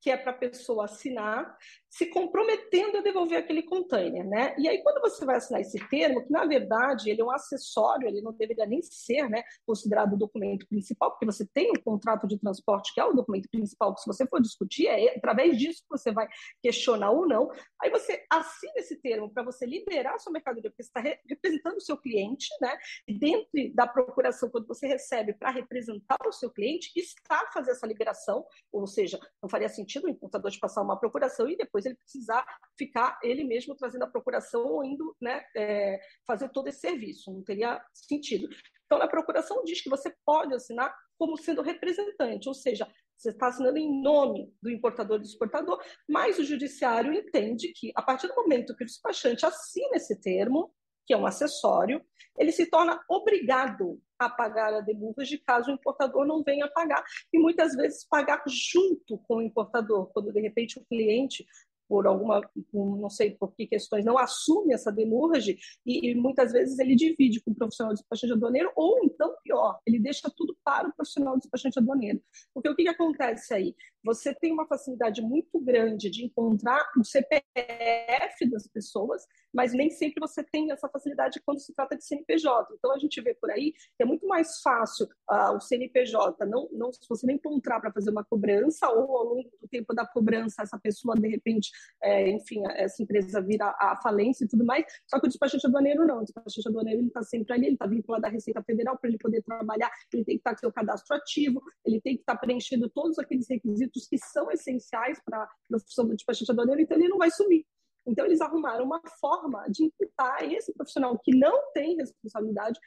que 0.00 0.10
é 0.10 0.16
para 0.16 0.32
a 0.32 0.36
pessoa 0.36 0.86
assinar, 0.86 1.56
se 1.90 2.06
comprometendo 2.06 2.98
a 2.98 3.02
devolver 3.02 3.38
aquele 3.38 3.62
container, 3.62 4.26
né? 4.26 4.54
E 4.56 4.68
aí 4.68 4.82
quando 4.82 5.00
você 5.00 5.24
vai 5.24 5.36
assinar 5.36 5.60
esse 5.60 5.78
termo, 5.88 6.24
que 6.24 6.30
na 6.30 6.46
verdade 6.46 7.10
ele 7.10 7.20
é 7.20 7.24
um 7.24 7.30
acessório, 7.30 8.06
ele 8.06 8.22
não 8.22 8.32
deveria 8.32 8.64
nem 8.64 8.80
ser, 8.82 9.28
né, 9.28 9.42
considerado 9.66 10.14
o 10.14 10.16
documento 10.16 10.66
principal, 10.68 11.10
porque 11.10 11.26
você 11.26 11.46
tem 11.52 11.70
um 11.70 11.82
contrato 11.82 12.26
de 12.28 12.38
transporte 12.38 12.94
que 12.94 13.00
é 13.00 13.04
o 13.04 13.12
documento 13.12 13.48
principal, 13.50 13.94
que 13.94 14.02
se 14.02 14.06
você 14.06 14.26
for 14.26 14.40
discutir 14.40 14.86
é 14.86 15.16
através 15.16 15.58
disso 15.58 15.82
que 15.82 15.98
você 15.98 16.12
vai 16.12 16.28
questionar 16.62 17.10
ou 17.10 17.26
não. 17.26 17.50
Aí 17.82 17.90
você 17.90 18.24
assina 18.30 18.74
esse 18.76 18.96
termo 19.00 19.32
para 19.32 19.42
você 19.42 19.66
liberar 19.66 20.18
sua 20.18 20.32
mercadoria, 20.32 20.70
porque 20.70 20.82
você 20.82 20.88
está 20.88 21.18
representando 21.28 21.76
o 21.76 21.80
seu 21.80 21.96
cliente, 21.96 22.48
né? 22.60 22.76
E 23.08 23.18
dentro 23.18 23.48
da 23.74 23.86
procuração, 23.86 24.48
quando 24.48 24.66
você 24.66 24.86
recebe 24.86 25.34
para 25.34 25.50
representar 25.50 26.18
o 26.26 26.32
seu 26.32 26.50
cliente, 26.50 26.90
está 26.96 27.50
fazer 27.52 27.72
essa 27.72 27.86
liberação, 27.86 28.44
ou 28.72 28.86
seja, 28.86 29.18
não 29.42 29.48
faria 29.48 29.68
sentido 29.68 30.06
o 30.06 30.10
importador 30.10 30.50
de 30.50 30.58
passar 30.58 30.82
uma 30.82 30.98
procuração 30.98 31.48
e 31.48 31.56
depois 31.56 31.79
depois 31.80 31.86
ele 31.86 31.96
precisar 31.96 32.44
ficar 32.78 33.18
ele 33.22 33.44
mesmo 33.44 33.74
trazendo 33.74 34.04
a 34.04 34.10
procuração 34.10 34.64
ou 34.64 34.84
indo 34.84 35.16
né, 35.20 35.42
é, 35.56 35.98
fazer 36.26 36.48
todo 36.50 36.68
esse 36.68 36.80
serviço. 36.80 37.32
Não 37.32 37.42
teria 37.42 37.82
sentido. 37.92 38.48
Então, 38.84 38.98
na 38.98 39.08
procuração 39.08 39.64
diz 39.64 39.80
que 39.80 39.88
você 39.88 40.14
pode 40.24 40.54
assinar 40.54 40.94
como 41.18 41.36
sendo 41.36 41.62
representante, 41.62 42.48
ou 42.48 42.54
seja, 42.54 42.90
você 43.16 43.30
está 43.30 43.48
assinando 43.48 43.78
em 43.78 44.02
nome 44.02 44.52
do 44.62 44.70
importador 44.70 45.18
e 45.18 45.20
do 45.20 45.26
exportador, 45.26 45.82
mas 46.08 46.38
o 46.38 46.44
judiciário 46.44 47.12
entende 47.12 47.72
que, 47.74 47.92
a 47.94 48.02
partir 48.02 48.26
do 48.28 48.34
momento 48.34 48.74
que 48.74 48.82
o 48.82 48.86
despachante 48.86 49.44
assina 49.44 49.96
esse 49.96 50.18
termo, 50.20 50.74
que 51.06 51.12
é 51.12 51.16
um 51.16 51.26
acessório, 51.26 52.02
ele 52.38 52.52
se 52.52 52.66
torna 52.70 52.98
obrigado 53.08 54.00
a 54.18 54.28
pagar 54.28 54.72
a 54.74 54.80
demurrage 54.80 55.38
caso 55.38 55.70
o 55.70 55.74
importador 55.74 56.26
não 56.26 56.42
venha 56.42 56.68
pagar, 56.68 57.02
e 57.32 57.38
muitas 57.38 57.74
vezes 57.74 58.06
pagar 58.06 58.42
junto 58.46 59.18
com 59.26 59.36
o 59.36 59.42
importador, 59.42 60.06
quando 60.12 60.32
de 60.32 60.40
repente 60.40 60.78
o 60.78 60.84
cliente 60.84 61.44
por 61.90 62.06
alguma, 62.06 62.40
não 62.72 63.10
sei 63.10 63.32
por 63.32 63.52
que 63.52 63.66
questões, 63.66 64.04
não 64.04 64.16
assume 64.16 64.72
essa 64.72 64.92
demurrage 64.92 65.58
e, 65.84 66.08
e, 66.08 66.14
muitas 66.14 66.52
vezes 66.52 66.78
ele 66.78 66.94
divide 66.94 67.42
com 67.42 67.50
o 67.50 67.54
profissional 67.54 67.92
de 67.92 67.98
despachante 67.98 68.32
aduaneiro 68.32 68.70
ou 68.76 69.00
então 69.02 69.34
pior, 69.42 69.80
ele 69.84 69.98
deixa 69.98 70.30
tudo 70.36 70.56
para 70.64 70.88
o 70.88 70.94
profissional 70.94 71.34
de 71.34 71.40
despachante 71.40 71.80
aduaneiro. 71.80 72.22
Porque 72.54 72.68
o 72.68 72.76
que, 72.76 72.84
que 72.84 72.88
acontece 72.88 73.52
aí? 73.52 73.74
Você 74.04 74.32
tem 74.32 74.52
uma 74.52 74.68
facilidade 74.68 75.20
muito 75.20 75.58
grande 75.58 76.08
de 76.10 76.24
encontrar 76.24 76.88
o 76.96 77.02
CPF 77.02 78.48
das 78.48 78.68
pessoas, 78.68 79.26
mas 79.52 79.72
nem 79.72 79.90
sempre 79.90 80.20
você 80.20 80.42
tem 80.42 80.70
essa 80.70 80.88
facilidade 80.88 81.40
quando 81.44 81.60
se 81.60 81.74
trata 81.74 81.96
de 81.96 82.04
CNPJ. 82.04 82.74
Então 82.74 82.92
a 82.92 82.98
gente 82.98 83.20
vê 83.20 83.34
por 83.34 83.50
aí 83.50 83.72
que 83.96 84.02
é 84.02 84.04
muito 84.04 84.26
mais 84.26 84.60
fácil 84.60 85.06
uh, 85.30 85.56
o 85.56 85.60
CNPJ 85.60 86.46
não, 86.46 86.68
não 86.72 86.92
se 86.92 87.00
você 87.08 87.26
não 87.26 87.34
encontrar 87.34 87.80
para 87.80 87.92
fazer 87.92 88.10
uma 88.10 88.24
cobrança 88.24 88.88
ou 88.88 89.16
ao 89.16 89.24
longo 89.24 89.50
do 89.60 89.68
tempo 89.68 89.94
da 89.94 90.06
cobrança 90.06 90.62
essa 90.62 90.78
pessoa 90.78 91.14
de 91.14 91.28
repente 91.28 91.70
é, 92.02 92.30
enfim, 92.30 92.62
essa 92.76 93.02
empresa 93.02 93.40
vira 93.40 93.74
a 93.78 93.98
falência 94.02 94.44
e 94.44 94.48
tudo 94.48 94.64
mais. 94.64 94.84
Só 95.06 95.18
que 95.18 95.26
o 95.26 95.28
despachante 95.28 95.66
aduaneiro 95.66 96.06
não. 96.06 96.18
O 96.18 96.24
despachante 96.24 96.68
aduaneiro 96.68 97.06
está 97.06 97.22
sempre 97.22 97.54
ali, 97.54 97.66
ele 97.66 97.74
está 97.74 97.86
vinculado 97.86 98.26
à 98.26 98.28
Receita 98.28 98.62
Federal 98.62 98.98
para 98.98 99.08
ele 99.08 99.18
poder 99.18 99.42
trabalhar, 99.42 99.90
ele 100.12 100.24
tem 100.24 100.36
que 100.36 100.40
estar 100.40 100.54
tá 100.54 100.60
com 100.60 100.66
o 100.68 100.72
cadastro 100.72 101.16
ativo, 101.16 101.62
ele 101.84 102.00
tem 102.00 102.14
que 102.16 102.22
estar 102.22 102.34
tá 102.34 102.40
preenchendo 102.40 102.88
todos 102.90 103.18
aqueles 103.18 103.48
requisitos 103.48 104.06
que 104.08 104.18
são 104.18 104.50
essenciais 104.50 105.20
para 105.24 105.42
a 105.42 105.48
profissão 105.68 106.06
do 106.06 106.14
despachante 106.14 106.50
aduaneiro, 106.50 106.80
então 106.80 106.96
ele 106.96 107.08
não 107.08 107.18
vai 107.18 107.30
sumir. 107.30 107.64
Então, 108.06 108.24
eles 108.24 108.40
arrumaram 108.40 108.84
uma 108.84 109.00
forma 109.20 109.64
de 109.68 109.84
imputar 109.84 110.42
esse 110.50 110.72
profissional 110.72 111.18
que 111.18 111.36
não 111.36 111.72
tem 111.72 111.96
responsabilidade 111.96 112.78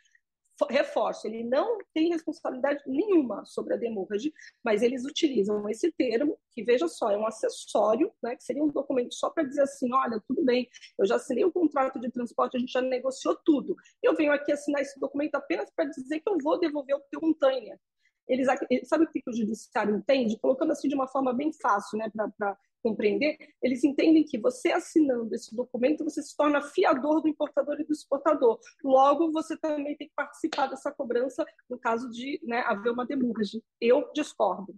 reforço, 0.70 1.28
ele 1.28 1.44
não 1.44 1.80
tem 1.94 2.10
responsabilidade 2.10 2.84
nenhuma 2.86 3.44
sobre 3.46 3.74
a 3.74 3.78
demurrage, 3.78 4.32
mas 4.64 4.82
eles 4.82 5.06
utilizam 5.06 5.68
esse 5.70 5.92
termo, 5.94 6.38
que 6.52 6.64
veja 6.64 6.88
só, 6.88 7.12
é 7.12 7.18
um 7.18 7.26
acessório, 7.26 8.12
né, 8.22 8.36
que 8.36 8.44
seria 8.44 8.64
um 8.64 8.68
documento 8.68 9.14
só 9.14 9.30
para 9.30 9.44
dizer 9.44 9.64
assim, 9.64 9.92
olha, 9.94 10.22
tudo 10.28 10.44
bem, 10.44 10.70
eu 10.98 11.06
já 11.06 11.16
assinei 11.16 11.44
o 11.44 11.52
contrato 11.52 12.00
de 12.00 12.10
transporte, 12.12 12.58
a 12.58 12.60
gente 12.60 12.72
já 12.72 12.82
negociou 12.82 13.36
tudo. 13.44 13.76
Eu 14.02 14.16
venho 14.16 14.32
aqui 14.32 14.52
assinar 14.52 14.82
esse 14.82 15.00
documento 15.00 15.36
apenas 15.36 15.70
para 15.76 15.86
dizer 15.86 16.20
que 16.20 16.30
eu 16.30 16.38
vou 16.42 16.60
devolver 16.60 16.96
o 16.96 17.04
teu 17.10 17.20
container. 17.20 17.80
Eles, 18.28 18.48
sabe 18.86 19.04
o 19.04 19.08
que 19.08 19.22
o 19.28 19.36
judiciário 19.36 19.96
entende? 19.96 20.40
Colocando 20.40 20.72
assim 20.72 20.88
de 20.88 20.96
uma 20.96 21.08
forma 21.08 21.34
bem 21.34 21.52
fácil, 21.52 21.98
né, 21.98 22.10
para 22.38 22.58
compreender, 22.84 23.38
eles 23.62 23.84
entendem 23.84 24.26
que 24.26 24.38
você 24.38 24.72
assinando 24.72 25.34
esse 25.34 25.56
documento, 25.56 26.04
você 26.04 26.22
se 26.22 26.36
torna 26.36 26.62
fiador 26.62 27.22
do 27.22 27.30
importador 27.30 27.80
e 27.80 27.86
do 27.86 27.94
exportador. 27.94 28.60
Logo, 28.84 29.32
você 29.32 29.58
também 29.58 29.96
tem 29.96 30.08
que 30.08 30.14
participar 30.16 30.68
dessa 30.68 30.92
cobrança 30.92 31.46
no 31.70 31.80
caso 31.80 32.10
de 32.10 32.40
né, 32.44 32.60
haver 32.68 32.92
uma 32.92 33.06
demurge. 33.06 33.64
Eu 33.80 34.12
discordo 34.14 34.78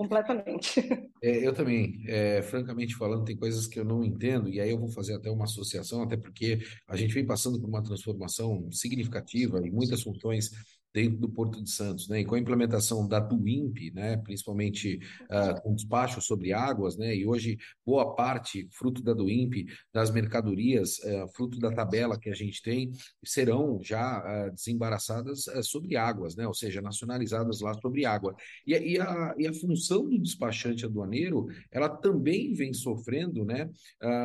completamente. 0.00 0.80
É, 1.22 1.46
eu 1.46 1.52
também, 1.52 2.02
é, 2.08 2.40
francamente 2.40 2.96
falando, 2.96 3.26
tem 3.26 3.36
coisas 3.36 3.66
que 3.66 3.78
eu 3.78 3.84
não 3.84 4.02
entendo, 4.02 4.48
e 4.48 4.58
aí 4.58 4.70
eu 4.70 4.78
vou 4.78 4.88
fazer 4.88 5.14
até 5.14 5.30
uma 5.30 5.44
associação, 5.44 6.02
até 6.02 6.16
porque 6.16 6.58
a 6.88 6.96
gente 6.96 7.12
vem 7.12 7.26
passando 7.26 7.60
por 7.60 7.68
uma 7.68 7.82
transformação 7.82 8.72
significativa 8.72 9.60
e 9.62 9.70
muitas 9.70 10.02
funções 10.02 10.50
dentro 10.92 11.18
do 11.18 11.28
Porto 11.28 11.62
de 11.62 11.70
Santos, 11.70 12.08
né? 12.08 12.20
E 12.20 12.24
com 12.24 12.34
a 12.34 12.38
implementação 12.38 13.06
da 13.06 13.20
TUIMP, 13.20 13.92
né? 13.94 14.16
Principalmente 14.18 14.98
uh, 15.24 15.60
com 15.62 15.74
despacho 15.74 16.20
sobre 16.20 16.52
águas, 16.52 16.96
né? 16.96 17.14
E 17.14 17.26
hoje 17.26 17.58
boa 17.84 18.14
parte, 18.14 18.68
fruto 18.72 19.02
da 19.02 19.14
DUIMP, 19.14 19.66
das 19.92 20.10
mercadorias, 20.10 20.98
uh, 20.98 21.28
fruto 21.34 21.58
da 21.58 21.70
tabela 21.70 22.18
que 22.18 22.28
a 22.28 22.34
gente 22.34 22.62
tem, 22.62 22.90
serão 23.24 23.80
já 23.82 24.18
uh, 24.18 24.54
desembaraçadas 24.54 25.44
sobre 25.62 25.96
águas, 25.96 26.34
né? 26.34 26.46
Ou 26.46 26.54
seja, 26.54 26.82
nacionalizadas 26.82 27.60
lá 27.60 27.74
sobre 27.74 28.04
água. 28.04 28.34
E, 28.66 28.72
e, 28.72 29.00
a, 29.00 29.34
e 29.38 29.46
a 29.46 29.52
função 29.52 30.08
do 30.08 30.18
despachante 30.18 30.84
aduaneiro, 30.84 31.46
ela 31.70 31.88
também 31.88 32.52
vem 32.52 32.72
sofrendo, 32.72 33.44
né? 33.44 33.68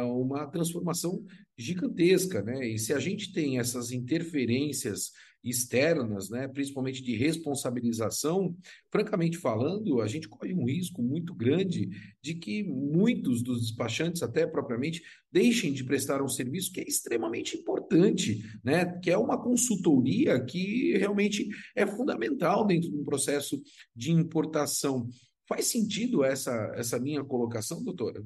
uma 0.06 0.47
transformação 0.47 1.23
gigantesca, 1.58 2.41
né? 2.41 2.67
E 2.67 2.78
se 2.78 2.93
a 2.93 2.99
gente 2.99 3.32
tem 3.32 3.60
essas 3.60 3.91
interferências 3.91 5.12
externas, 5.45 6.29
né, 6.29 6.47
principalmente 6.47 7.03
de 7.03 7.15
responsabilização, 7.15 8.55
francamente 8.91 9.38
falando, 9.38 10.01
a 10.01 10.08
gente 10.08 10.27
corre 10.27 10.53
um 10.53 10.65
risco 10.65 11.03
muito 11.03 11.34
grande 11.36 11.89
de 12.21 12.34
que 12.34 12.63
muitos 12.63 13.43
dos 13.43 13.62
despachantes, 13.62 14.23
até 14.23 14.47
propriamente, 14.47 15.03
deixem 15.31 15.71
de 15.71 15.84
prestar 15.84 16.21
um 16.21 16.27
serviço 16.27 16.71
que 16.71 16.81
é 16.81 16.88
extremamente 16.88 17.55
importante, 17.55 18.43
né, 18.63 18.86
que 18.99 19.12
é 19.12 19.17
uma 19.17 19.41
consultoria 19.41 20.43
que 20.43 20.97
realmente 20.97 21.47
é 21.75 21.86
fundamental 21.86 22.65
dentro 22.65 22.89
de 22.89 22.97
um 22.97 23.03
processo 23.03 23.62
de 23.95 24.12
importação. 24.12 25.08
Faz 25.47 25.67
sentido 25.67 26.23
essa, 26.23 26.73
essa 26.75 26.99
minha 26.99 27.23
colocação, 27.23 27.84
doutora? 27.84 28.23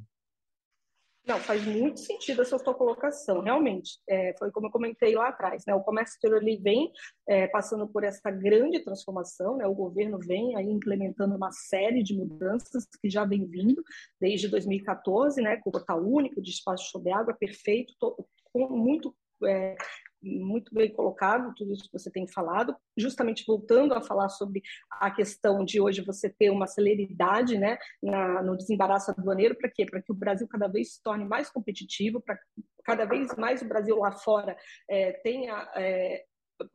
Não, 1.29 1.37
faz 1.37 1.63
muito 1.63 1.99
sentido 1.99 2.41
essa 2.41 2.57
sua 2.57 2.73
colocação, 2.73 3.41
realmente. 3.41 3.99
É, 4.09 4.33
foi 4.39 4.49
como 4.49 4.65
eu 4.65 4.71
comentei 4.71 5.13
lá 5.13 5.27
atrás, 5.27 5.63
né? 5.67 5.75
O 5.75 5.83
comércio 5.83 6.15
exterior 6.15 6.41
ele 6.41 6.57
vem 6.57 6.91
é, 7.27 7.45
passando 7.45 7.87
por 7.87 8.03
essa 8.03 8.31
grande 8.31 8.83
transformação, 8.83 9.55
né? 9.55 9.67
O 9.67 9.75
governo 9.75 10.17
vem 10.17 10.55
aí 10.55 10.65
implementando 10.65 11.35
uma 11.35 11.51
série 11.51 12.01
de 12.01 12.15
mudanças 12.17 12.87
que 12.99 13.07
já 13.11 13.25
vem 13.25 13.45
vindo 13.45 13.83
desde 14.19 14.47
2014, 14.47 15.39
né? 15.39 15.57
Com 15.57 15.69
o 15.69 15.73
portal 15.73 16.03
único, 16.03 16.41
despacho 16.41 16.89
sobre 16.89 17.11
água, 17.11 17.37
perfeito, 17.39 17.93
tô, 17.99 18.27
com 18.51 18.67
muito 18.67 19.15
é, 19.45 19.75
muito 20.21 20.73
bem 20.73 20.91
colocado 20.91 21.53
tudo 21.55 21.73
isso 21.73 21.83
que 21.83 21.97
você 21.97 22.11
tem 22.11 22.27
falado, 22.27 22.75
justamente 22.97 23.43
voltando 23.45 23.93
a 23.93 24.01
falar 24.01 24.29
sobre 24.29 24.61
a 24.91 25.09
questão 25.11 25.63
de 25.63 25.79
hoje 25.79 26.01
você 26.01 26.29
ter 26.29 26.49
uma 26.49 26.67
celeridade 26.67 27.57
né, 27.57 27.77
na, 28.01 28.43
no 28.43 28.57
desembaraço 28.57 29.11
aduaneiro, 29.11 29.55
para 29.55 29.69
quê? 29.69 29.85
Para 29.85 30.01
que 30.01 30.11
o 30.11 30.15
Brasil 30.15 30.47
cada 30.47 30.67
vez 30.67 30.95
se 30.95 31.03
torne 31.03 31.25
mais 31.25 31.49
competitivo, 31.49 32.21
para 32.21 32.37
cada 32.83 33.05
vez 33.05 33.35
mais 33.37 33.61
o 33.61 33.67
Brasil 33.67 33.97
lá 33.97 34.11
fora 34.11 34.57
é, 34.89 35.13
tenha 35.23 35.69
é, 35.75 36.25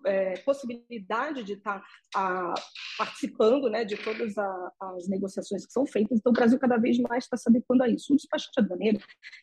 é, 0.06 0.38
possibilidade 0.38 1.42
de 1.44 1.54
estar 1.54 1.82
tá, 2.12 2.54
participando 2.96 3.68
né, 3.68 3.84
de 3.84 3.96
todas 3.96 4.36
a, 4.38 4.72
as 4.80 5.08
negociações 5.08 5.66
que 5.66 5.72
são 5.72 5.86
feitas. 5.86 6.18
Então, 6.18 6.30
o 6.30 6.34
Brasil 6.34 6.58
cada 6.58 6.76
vez 6.76 6.98
mais 6.98 7.24
está 7.24 7.36
se 7.36 7.48
adequando 7.48 7.82
a 7.82 7.88
isso. 7.88 8.12
O 8.12 8.16
despachante 8.16 8.58
aduaneiro 8.58 8.98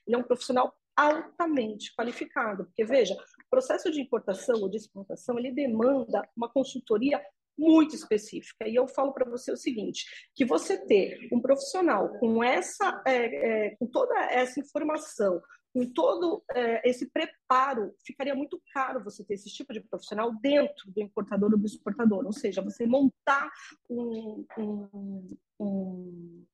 ele 0.07 0.15
é 0.15 0.19
um 0.19 0.23
profissional 0.23 0.73
altamente 1.01 1.93
qualificado, 1.95 2.65
porque 2.65 2.85
veja, 2.85 3.13
o 3.13 3.49
processo 3.49 3.91
de 3.91 4.01
importação 4.01 4.61
ou 4.61 4.69
de 4.69 4.77
exportação 4.77 5.37
ele 5.39 5.51
demanda 5.51 6.27
uma 6.35 6.49
consultoria 6.49 7.21
muito 7.57 7.95
específica. 7.95 8.67
E 8.67 8.75
eu 8.75 8.87
falo 8.87 9.13
para 9.13 9.29
você 9.29 9.51
o 9.51 9.57
seguinte: 9.57 10.05
que 10.35 10.45
você 10.45 10.77
ter 10.77 11.27
um 11.31 11.41
profissional 11.41 12.09
com 12.19 12.43
essa, 12.43 13.01
é, 13.05 13.67
é, 13.67 13.75
com 13.75 13.87
toda 13.87 14.15
essa 14.31 14.59
informação, 14.59 15.41
com 15.73 15.85
todo 15.93 16.43
é, 16.53 16.87
esse 16.89 17.09
preparo, 17.09 17.93
ficaria 18.05 18.35
muito 18.35 18.61
caro 18.73 19.03
você 19.03 19.23
ter 19.23 19.35
esse 19.35 19.49
tipo 19.49 19.73
de 19.73 19.81
profissional 19.81 20.31
dentro 20.41 20.91
do 20.91 21.01
importador 21.01 21.51
ou 21.51 21.57
do 21.57 21.65
exportador. 21.65 22.25
Ou 22.25 22.33
seja, 22.33 22.61
você 22.61 22.85
montar 22.85 23.49
um, 23.89 24.45
um, 24.57 25.37
um 25.59 26.45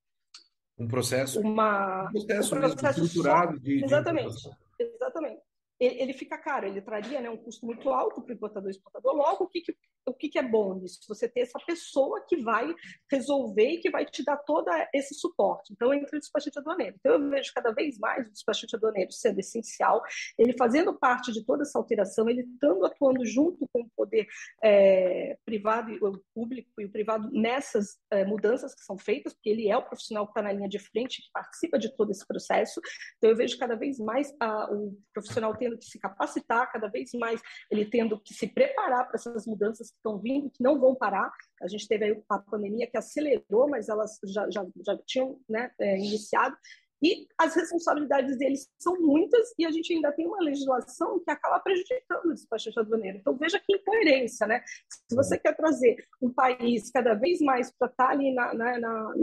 um 0.78 0.88
processo, 0.88 1.40
uma, 1.40 2.08
um 2.10 2.12
processo, 2.12 2.56
um 2.56 2.60
processo 2.60 3.04
estruturado 3.04 3.54
só, 3.54 3.64
de, 3.64 3.84
exatamente, 3.84 4.36
de 4.36 4.84
exatamente. 4.84 5.42
Ele, 5.80 6.02
ele, 6.02 6.14
fica 6.14 6.38
caro, 6.38 6.68
ele 6.68 6.82
traria 6.82 7.22
né, 7.22 7.30
um 7.30 7.38
custo 7.38 7.66
muito 7.66 7.90
alto 7.90 8.22
para 8.22 8.32
o 8.32 8.36
importador 8.36 8.70
e 8.70 8.72
exportador. 8.72 9.16
Logo, 9.16 9.44
o 9.44 9.48
que, 9.48 9.62
que 9.62 9.76
o 10.08 10.14
que, 10.14 10.30
que 10.30 10.40
é 10.40 10.44
bom 10.44 10.76
nisso? 10.76 11.02
Você 11.08 11.28
ter 11.28 11.42
essa 11.42 11.60
pessoa 11.60 12.26
que 12.28 12.38
vai 12.38 12.74
resolver 13.12 13.72
e 13.72 13.80
que 13.80 13.92
vai 13.92 14.06
te 14.06 14.24
dar 14.24 14.38
todo 14.38 14.70
esse 14.94 15.14
suporte. 15.14 15.74
Então, 15.74 15.94
entre 15.94 16.18
o 16.18 16.20
despachante 16.20 16.58
aduaneiro. 16.58 16.96
Então, 17.00 17.14
eu 17.14 17.30
vejo 17.30 17.52
cada 17.54 17.72
vez 17.72 18.00
mais 18.00 18.28
o 18.28 18.32
despachante 18.32 18.76
aduaneiro 18.76 19.12
sendo 19.12 19.40
essencial, 19.40 20.02
ele 20.38 20.56
fazendo 20.58 20.98
parte 20.98 21.32
de 21.32 21.44
toda 21.44 21.64
essa 21.64 21.78
alteração, 21.78 22.30
ele 22.30 22.42
estando 22.42 22.86
atuando 22.86 23.26
junto 23.26 23.68
com 23.72 23.82
o 23.82 23.90
poder 23.96 24.28
é, 24.64 25.38
privado 25.46 25.92
e 25.92 26.00
o 26.00 26.22
público 26.34 26.70
e 26.80 26.86
o 26.86 26.92
privado 26.92 27.30
nessas 27.32 28.00
é, 28.10 28.24
mudanças 28.24 28.74
que 28.74 28.84
são 28.84 28.98
feitas, 28.98 29.34
porque 29.34 29.50
ele 29.50 29.70
é 29.70 29.78
o 29.78 29.84
profissional 29.84 30.26
que 30.26 30.32
está 30.32 30.42
na 30.42 30.54
linha 30.54 30.70
de 30.70 30.80
frente, 30.80 31.22
que 31.22 31.32
participa 31.34 31.78
de 31.78 31.94
todo 31.96 32.12
esse 32.12 32.26
processo. 32.26 32.80
Então, 33.18 33.30
eu 33.30 33.36
vejo 33.36 33.58
cada 33.58 33.76
vez 33.76 34.00
mais 34.00 34.34
a, 34.40 34.72
o 34.72 34.98
profissional 35.14 35.56
tendo 35.56 35.78
que 35.78 35.86
se 35.86 36.00
capacitar, 36.00 36.72
cada 36.72 36.88
vez 36.88 37.12
mais 37.14 37.42
ele 37.70 37.86
tendo 37.86 38.20
que 38.22 38.34
se 38.34 38.48
preparar 38.48 39.06
para 39.06 39.16
essas 39.16 39.46
mudanças 39.46 39.97
estão 39.98 40.18
vindo, 40.18 40.50
que 40.50 40.64
não 40.64 40.80
vão 40.80 40.96
parar. 40.96 41.32
A 41.62 41.68
gente 41.68 41.88
teve 41.88 42.06
aí 42.06 42.24
a 42.30 42.40
pandemia 42.40 42.88
que 42.90 42.98
acelerou, 42.98 43.70
mas 43.70 43.90
elas 43.90 44.20
já, 44.26 44.50
já, 44.50 44.66
já 44.86 44.98
tinham 45.06 45.40
né, 45.50 45.72
é, 45.80 45.98
iniciado. 45.98 46.56
E 47.02 47.28
as 47.38 47.56
responsabilidades 47.56 48.38
deles 48.38 48.68
são 48.80 49.00
muitas 49.00 49.54
e 49.58 49.66
a 49.66 49.72
gente 49.72 49.94
ainda 49.94 50.12
tem 50.12 50.26
uma 50.26 50.42
legislação 50.42 51.20
que 51.20 51.30
acaba 51.30 51.60
prejudicando 51.60 52.26
o 52.26 52.34
despachante 52.34 52.80
aduaneiro. 52.80 53.20
Então, 53.20 53.38
veja 53.38 53.60
que 53.60 53.76
incoerência, 53.76 54.48
né? 54.48 54.64
Se 55.08 55.16
você 55.16 55.38
quer 55.38 55.56
trazer 55.56 55.96
um 56.20 56.34
país 56.34 56.90
cada 56.90 57.14
vez 57.14 57.40
mais 57.40 57.72
para 57.78 57.88
estar 57.88 58.10
ali 58.10 58.34
na, 58.34 58.54
na, 58.54 58.80
na, 58.80 59.14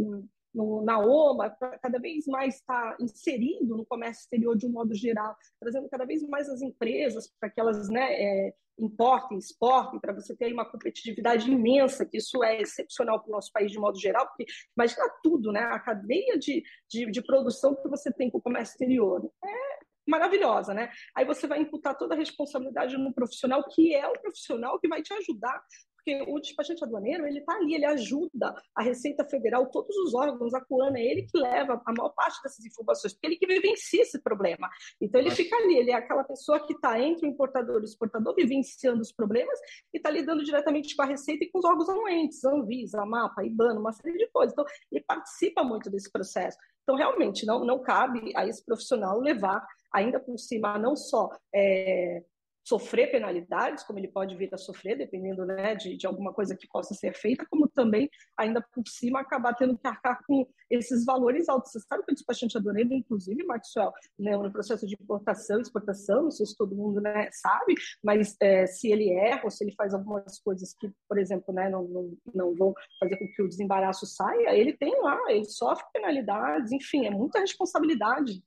no, 0.55 0.83
na 0.85 0.99
OMA, 1.01 1.51
cada 1.83 1.99
vez 1.99 2.27
mais 2.27 2.55
está 2.57 2.97
inserido 3.01 3.77
no 3.77 3.85
comércio 3.85 4.23
exterior 4.23 4.57
de 4.57 4.67
um 4.67 4.71
modo 4.71 4.95
geral, 4.95 5.37
trazendo 5.59 5.89
cada 5.89 6.05
vez 6.05 6.23
mais 6.23 6.49
as 6.49 6.63
empresas 6.63 7.29
para 7.41 7.51
que 7.51 7.61
elas 7.61 7.89
né, 7.89 8.13
é, 8.13 8.55
importem, 8.79 9.39
exportem, 9.39 10.01
para 10.01 10.13
você 10.13 10.37
ter 10.37 10.53
uma 10.53 10.69
competitividade 10.69 11.51
imensa, 11.51 12.05
que 12.05 12.19
isso 12.19 12.43
é 12.43 12.61
excepcional 12.61 13.21
para 13.21 13.29
o 13.29 13.33
nosso 13.33 13.53
país 13.53 13.71
de 13.71 13.79
modo 13.79 13.99
geral, 13.99 14.27
porque 14.27 14.47
imagina 14.77 15.09
tudo, 15.23 15.53
né? 15.53 15.61
A 15.61 15.79
cadeia 15.79 16.39
de, 16.39 16.63
de, 16.89 17.11
de 17.11 17.23
produção 17.23 17.75
que 17.75 17.89
você 17.89 18.13
tem 18.13 18.31
com 18.31 18.39
o 18.39 18.43
comércio 18.43 18.73
exterior. 18.73 19.31
É 19.45 19.85
maravilhosa, 20.07 20.75
né? 20.75 20.91
Aí 21.17 21.25
você 21.25 21.47
vai 21.47 21.61
imputar 21.61 21.97
toda 21.97 22.15
a 22.15 22.19
responsabilidade 22.19 22.97
no 22.97 23.13
profissional, 23.15 23.65
que 23.71 23.95
é 23.95 24.07
o 24.07 24.21
profissional 24.21 24.79
que 24.79 24.89
vai 24.89 25.03
te 25.03 25.13
ajudar 25.15 25.63
porque 26.05 26.23
o 26.31 26.39
despachante 26.39 26.85
aduaneiro, 26.85 27.27
ele 27.27 27.39
está 27.39 27.55
ali, 27.55 27.75
ele 27.75 27.87
ajuda 27.87 28.55
a 28.75 28.83
Receita 28.83 29.25
Federal, 29.25 29.71
todos 29.71 29.97
os 29.97 30.15
órgãos, 30.15 30.53
a 30.53 30.61
Coana, 30.61 30.99
é 30.99 31.03
ele 31.03 31.23
que 31.23 31.39
leva 31.39 31.81
a 31.85 31.93
maior 31.93 32.11
parte 32.11 32.43
dessas 32.43 32.65
informações, 32.65 33.15
porque 33.15 33.27
ele 33.27 33.37
que 33.37 33.47
vivencia 33.47 34.03
esse 34.03 34.21
problema. 34.21 34.69
Então, 35.01 35.19
ele 35.19 35.31
fica 35.31 35.57
ali, 35.57 35.79
ele 35.79 35.91
é 35.91 35.95
aquela 35.95 36.23
pessoa 36.23 36.61
que 36.61 36.75
está 36.75 37.01
entre 37.01 37.27
o 37.27 37.31
importador 37.31 37.79
e 37.79 37.85
o 37.85 37.85
exportador, 37.85 38.35
vivenciando 38.35 39.01
os 39.01 39.13
problemas, 39.13 39.59
e 39.93 39.97
está 39.97 40.11
lidando 40.11 40.45
diretamente 40.45 40.95
com 40.95 41.03
a 41.03 41.07
Receita 41.07 41.45
e 41.45 41.51
com 41.51 41.59
os 41.59 41.65
órgãos 41.65 41.89
anuentes, 41.89 42.45
Anvisa, 42.45 43.05
MAPA, 43.07 43.45
IBANO, 43.45 43.81
uma 43.81 43.93
série 43.93 44.19
de 44.19 44.29
coisas. 44.29 44.53
Então, 44.53 44.67
ele 44.93 45.03
participa 45.07 45.65
muito 45.65 45.91
desse 45.91 46.13
processo. 46.13 46.59
Então, 46.83 46.97
realmente, 46.97 47.47
não, 47.47 47.65
não 47.65 47.83
cabe 47.83 48.31
a 48.37 48.47
esse 48.47 48.63
profissional 48.63 49.19
levar 49.19 49.67
ainda 49.91 50.21
por 50.21 50.37
cima 50.39 50.79
não 50.79 50.95
só 50.95 51.31
é, 51.55 52.23
sofrer 52.65 53.11
penalidades, 53.11 53.85
como 53.85 53.99
ele 53.99 54.09
pode 54.09 54.35
vir 54.35 54.53
a 54.53 54.59
sofrer, 54.59 54.97
dependendo 54.97 55.45
né, 55.45 55.75
de, 55.75 55.97
de 55.97 56.07
alguma 56.07 56.33
coisa 56.33 56.57
que 56.57 56.67
possa 56.67 56.95
ser 56.95 57.15
feita, 57.15 57.47
como 57.51 57.69
também, 57.69 58.09
ainda 58.37 58.63
por 58.63 58.83
cima, 58.89 59.21
acabar 59.21 59.55
tendo 59.55 59.77
que 59.77 59.87
arcar 59.87 60.19
com 60.27 60.47
esses 60.71 61.05
valores 61.05 61.49
altos. 61.49 61.73
Você 61.73 61.81
sabe 61.81 62.05
que 62.05 62.13
o 62.13 62.15
despachante 62.15 62.57
aduaneiro, 62.57 62.95
inclusive, 62.95 63.45
Maxwell, 63.45 63.93
né, 64.19 64.37
no 64.37 64.51
processo 64.51 64.87
de 64.87 64.95
importação 64.95 65.59
e 65.59 65.63
exportação, 65.63 66.25
não 66.25 66.31
sei 66.31 66.47
se 66.47 66.57
todo 66.57 66.75
mundo 66.75 67.01
né, 67.01 67.29
sabe, 67.33 67.75
mas 68.03 68.35
é, 68.41 68.67
se 68.67 68.91
ele 68.91 69.11
erra 69.11 69.43
ou 69.45 69.51
se 69.51 69.63
ele 69.63 69.75
faz 69.75 69.93
algumas 69.93 70.39
coisas 70.41 70.75
que, 70.75 70.91
por 71.07 71.19
exemplo, 71.19 71.53
né, 71.55 71.69
não, 71.69 71.85
não, 71.85 72.17
não 72.35 72.55
vão 72.55 72.75
fazer 72.99 73.17
com 73.17 73.29
que 73.29 73.43
o 73.43 73.49
desembaraço 73.49 74.07
saia, 74.07 74.57
ele 74.57 74.73
tem 74.73 74.99
lá, 75.03 75.21
ele 75.29 75.45
sofre 75.45 75.85
penalidades, 75.93 76.73
enfim, 76.73 77.05
é 77.07 77.11
muita 77.11 77.41
responsabilidade 77.41 78.43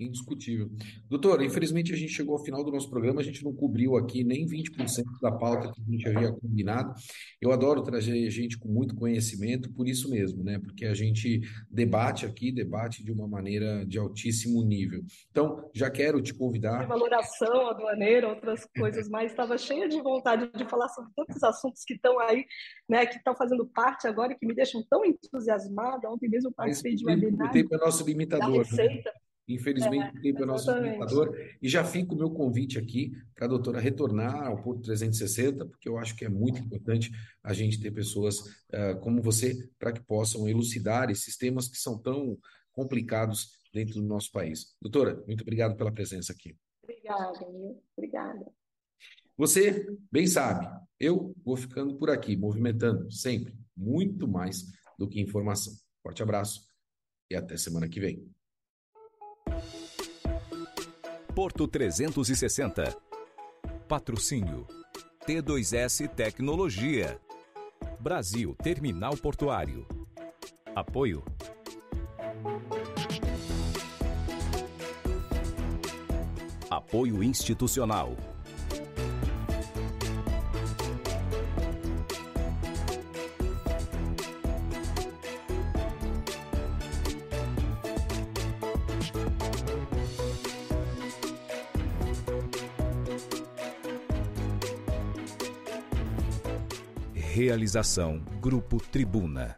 Indiscutível. 0.00 0.68
Doutor, 1.08 1.40
infelizmente 1.40 1.92
a 1.92 1.96
gente 1.96 2.12
chegou 2.12 2.36
ao 2.36 2.44
final 2.44 2.64
do 2.64 2.72
nosso 2.72 2.90
programa, 2.90 3.20
a 3.20 3.24
gente 3.24 3.44
não 3.44 3.54
cobriu 3.54 3.96
aqui 3.96 4.24
nem 4.24 4.44
20% 4.44 5.04
da 5.22 5.30
pauta 5.30 5.70
que 5.70 5.80
a 5.80 5.84
gente 5.84 6.08
havia 6.08 6.32
combinado. 6.32 6.92
Eu 7.40 7.52
adoro 7.52 7.80
trazer 7.80 8.28
gente 8.28 8.58
com 8.58 8.68
muito 8.68 8.96
conhecimento, 8.96 9.72
por 9.72 9.86
isso 9.86 10.10
mesmo, 10.10 10.42
né? 10.42 10.58
Porque 10.58 10.84
a 10.86 10.94
gente 10.94 11.42
debate 11.70 12.26
aqui, 12.26 12.50
debate 12.50 13.04
de 13.04 13.12
uma 13.12 13.28
maneira 13.28 13.86
de 13.86 13.96
altíssimo 13.96 14.64
nível. 14.64 15.00
Então, 15.30 15.70
já 15.72 15.88
quero 15.88 16.20
te 16.20 16.34
convidar. 16.34 16.88
Valoração 16.88 17.70
aduaneira, 17.70 18.28
outras 18.28 18.66
coisas 18.76 19.08
mais. 19.08 19.30
Estava 19.30 19.56
cheia 19.56 19.88
de 19.88 20.00
vontade 20.02 20.50
de 20.50 20.64
falar 20.68 20.88
sobre 20.88 21.12
tantos 21.14 21.40
assuntos 21.44 21.84
que 21.84 21.94
estão 21.94 22.18
aí, 22.18 22.44
né? 22.88 23.06
Que 23.06 23.18
estão 23.18 23.36
fazendo 23.36 23.64
parte 23.64 24.08
agora 24.08 24.32
e 24.32 24.36
que 24.36 24.44
me 24.44 24.56
deixam 24.56 24.84
tão 24.90 25.04
entusiasmada. 25.04 26.10
Ontem 26.10 26.28
mesmo 26.28 26.48
eu 26.48 26.52
participei 26.52 26.96
de 26.96 27.04
um 27.04 27.08
webinar. 27.10 27.48
O 27.48 27.52
tempo 27.52 27.72
é 27.76 27.78
nosso 27.78 28.04
limitador. 28.04 28.48
Da 28.48 28.52
né? 28.52 28.58
receita. 28.58 29.10
Né? 29.10 29.23
Infelizmente, 29.46 30.16
é, 30.16 30.18
o 30.18 30.22
tempo 30.22 30.42
é 30.42 30.46
nosso 30.46 30.70
limitador. 30.72 31.36
E 31.60 31.68
já 31.68 31.84
fica 31.84 32.14
o 32.14 32.16
meu 32.16 32.30
convite 32.30 32.78
aqui 32.78 33.12
para 33.34 33.44
a 33.44 33.48
doutora 33.48 33.78
retornar 33.78 34.46
ao 34.46 34.62
Porto 34.62 34.82
360, 34.82 35.66
porque 35.66 35.88
eu 35.88 35.98
acho 35.98 36.16
que 36.16 36.24
é 36.24 36.28
muito 36.28 36.60
importante 36.60 37.10
a 37.42 37.52
gente 37.52 37.80
ter 37.80 37.90
pessoas 37.90 38.38
uh, 38.40 38.98
como 39.00 39.22
você 39.22 39.68
para 39.78 39.92
que 39.92 40.02
possam 40.02 40.48
elucidar 40.48 41.10
esses 41.10 41.36
temas 41.36 41.68
que 41.68 41.76
são 41.76 41.98
tão 41.98 42.38
complicados 42.72 43.60
dentro 43.72 43.94
do 43.94 44.06
nosso 44.06 44.32
país. 44.32 44.74
Doutora, 44.80 45.22
muito 45.26 45.42
obrigado 45.42 45.76
pela 45.76 45.92
presença 45.92 46.32
aqui. 46.32 46.56
Obrigada, 46.82 47.38
obrigada. 47.96 48.46
Você 49.36 49.86
bem 50.10 50.26
sabe, 50.26 50.66
eu 50.98 51.34
vou 51.44 51.56
ficando 51.56 51.96
por 51.96 52.08
aqui, 52.08 52.36
movimentando 52.36 53.10
sempre 53.10 53.52
muito 53.76 54.28
mais 54.28 54.64
do 54.96 55.08
que 55.08 55.20
informação. 55.20 55.72
Forte 56.02 56.22
abraço 56.22 56.66
e 57.30 57.34
até 57.34 57.56
semana 57.56 57.88
que 57.88 57.98
vem. 57.98 58.24
Porto 61.34 61.66
360. 61.66 62.96
Patrocínio. 63.88 64.68
T2S 65.26 66.08
Tecnologia. 66.08 67.20
Brasil 67.98 68.54
Terminal 68.62 69.16
Portuário. 69.16 69.84
Apoio. 70.76 71.24
Apoio 76.70 77.20
institucional. 77.22 78.33
Realização 97.44 98.24
Grupo 98.40 98.78
Tribuna. 98.80 99.54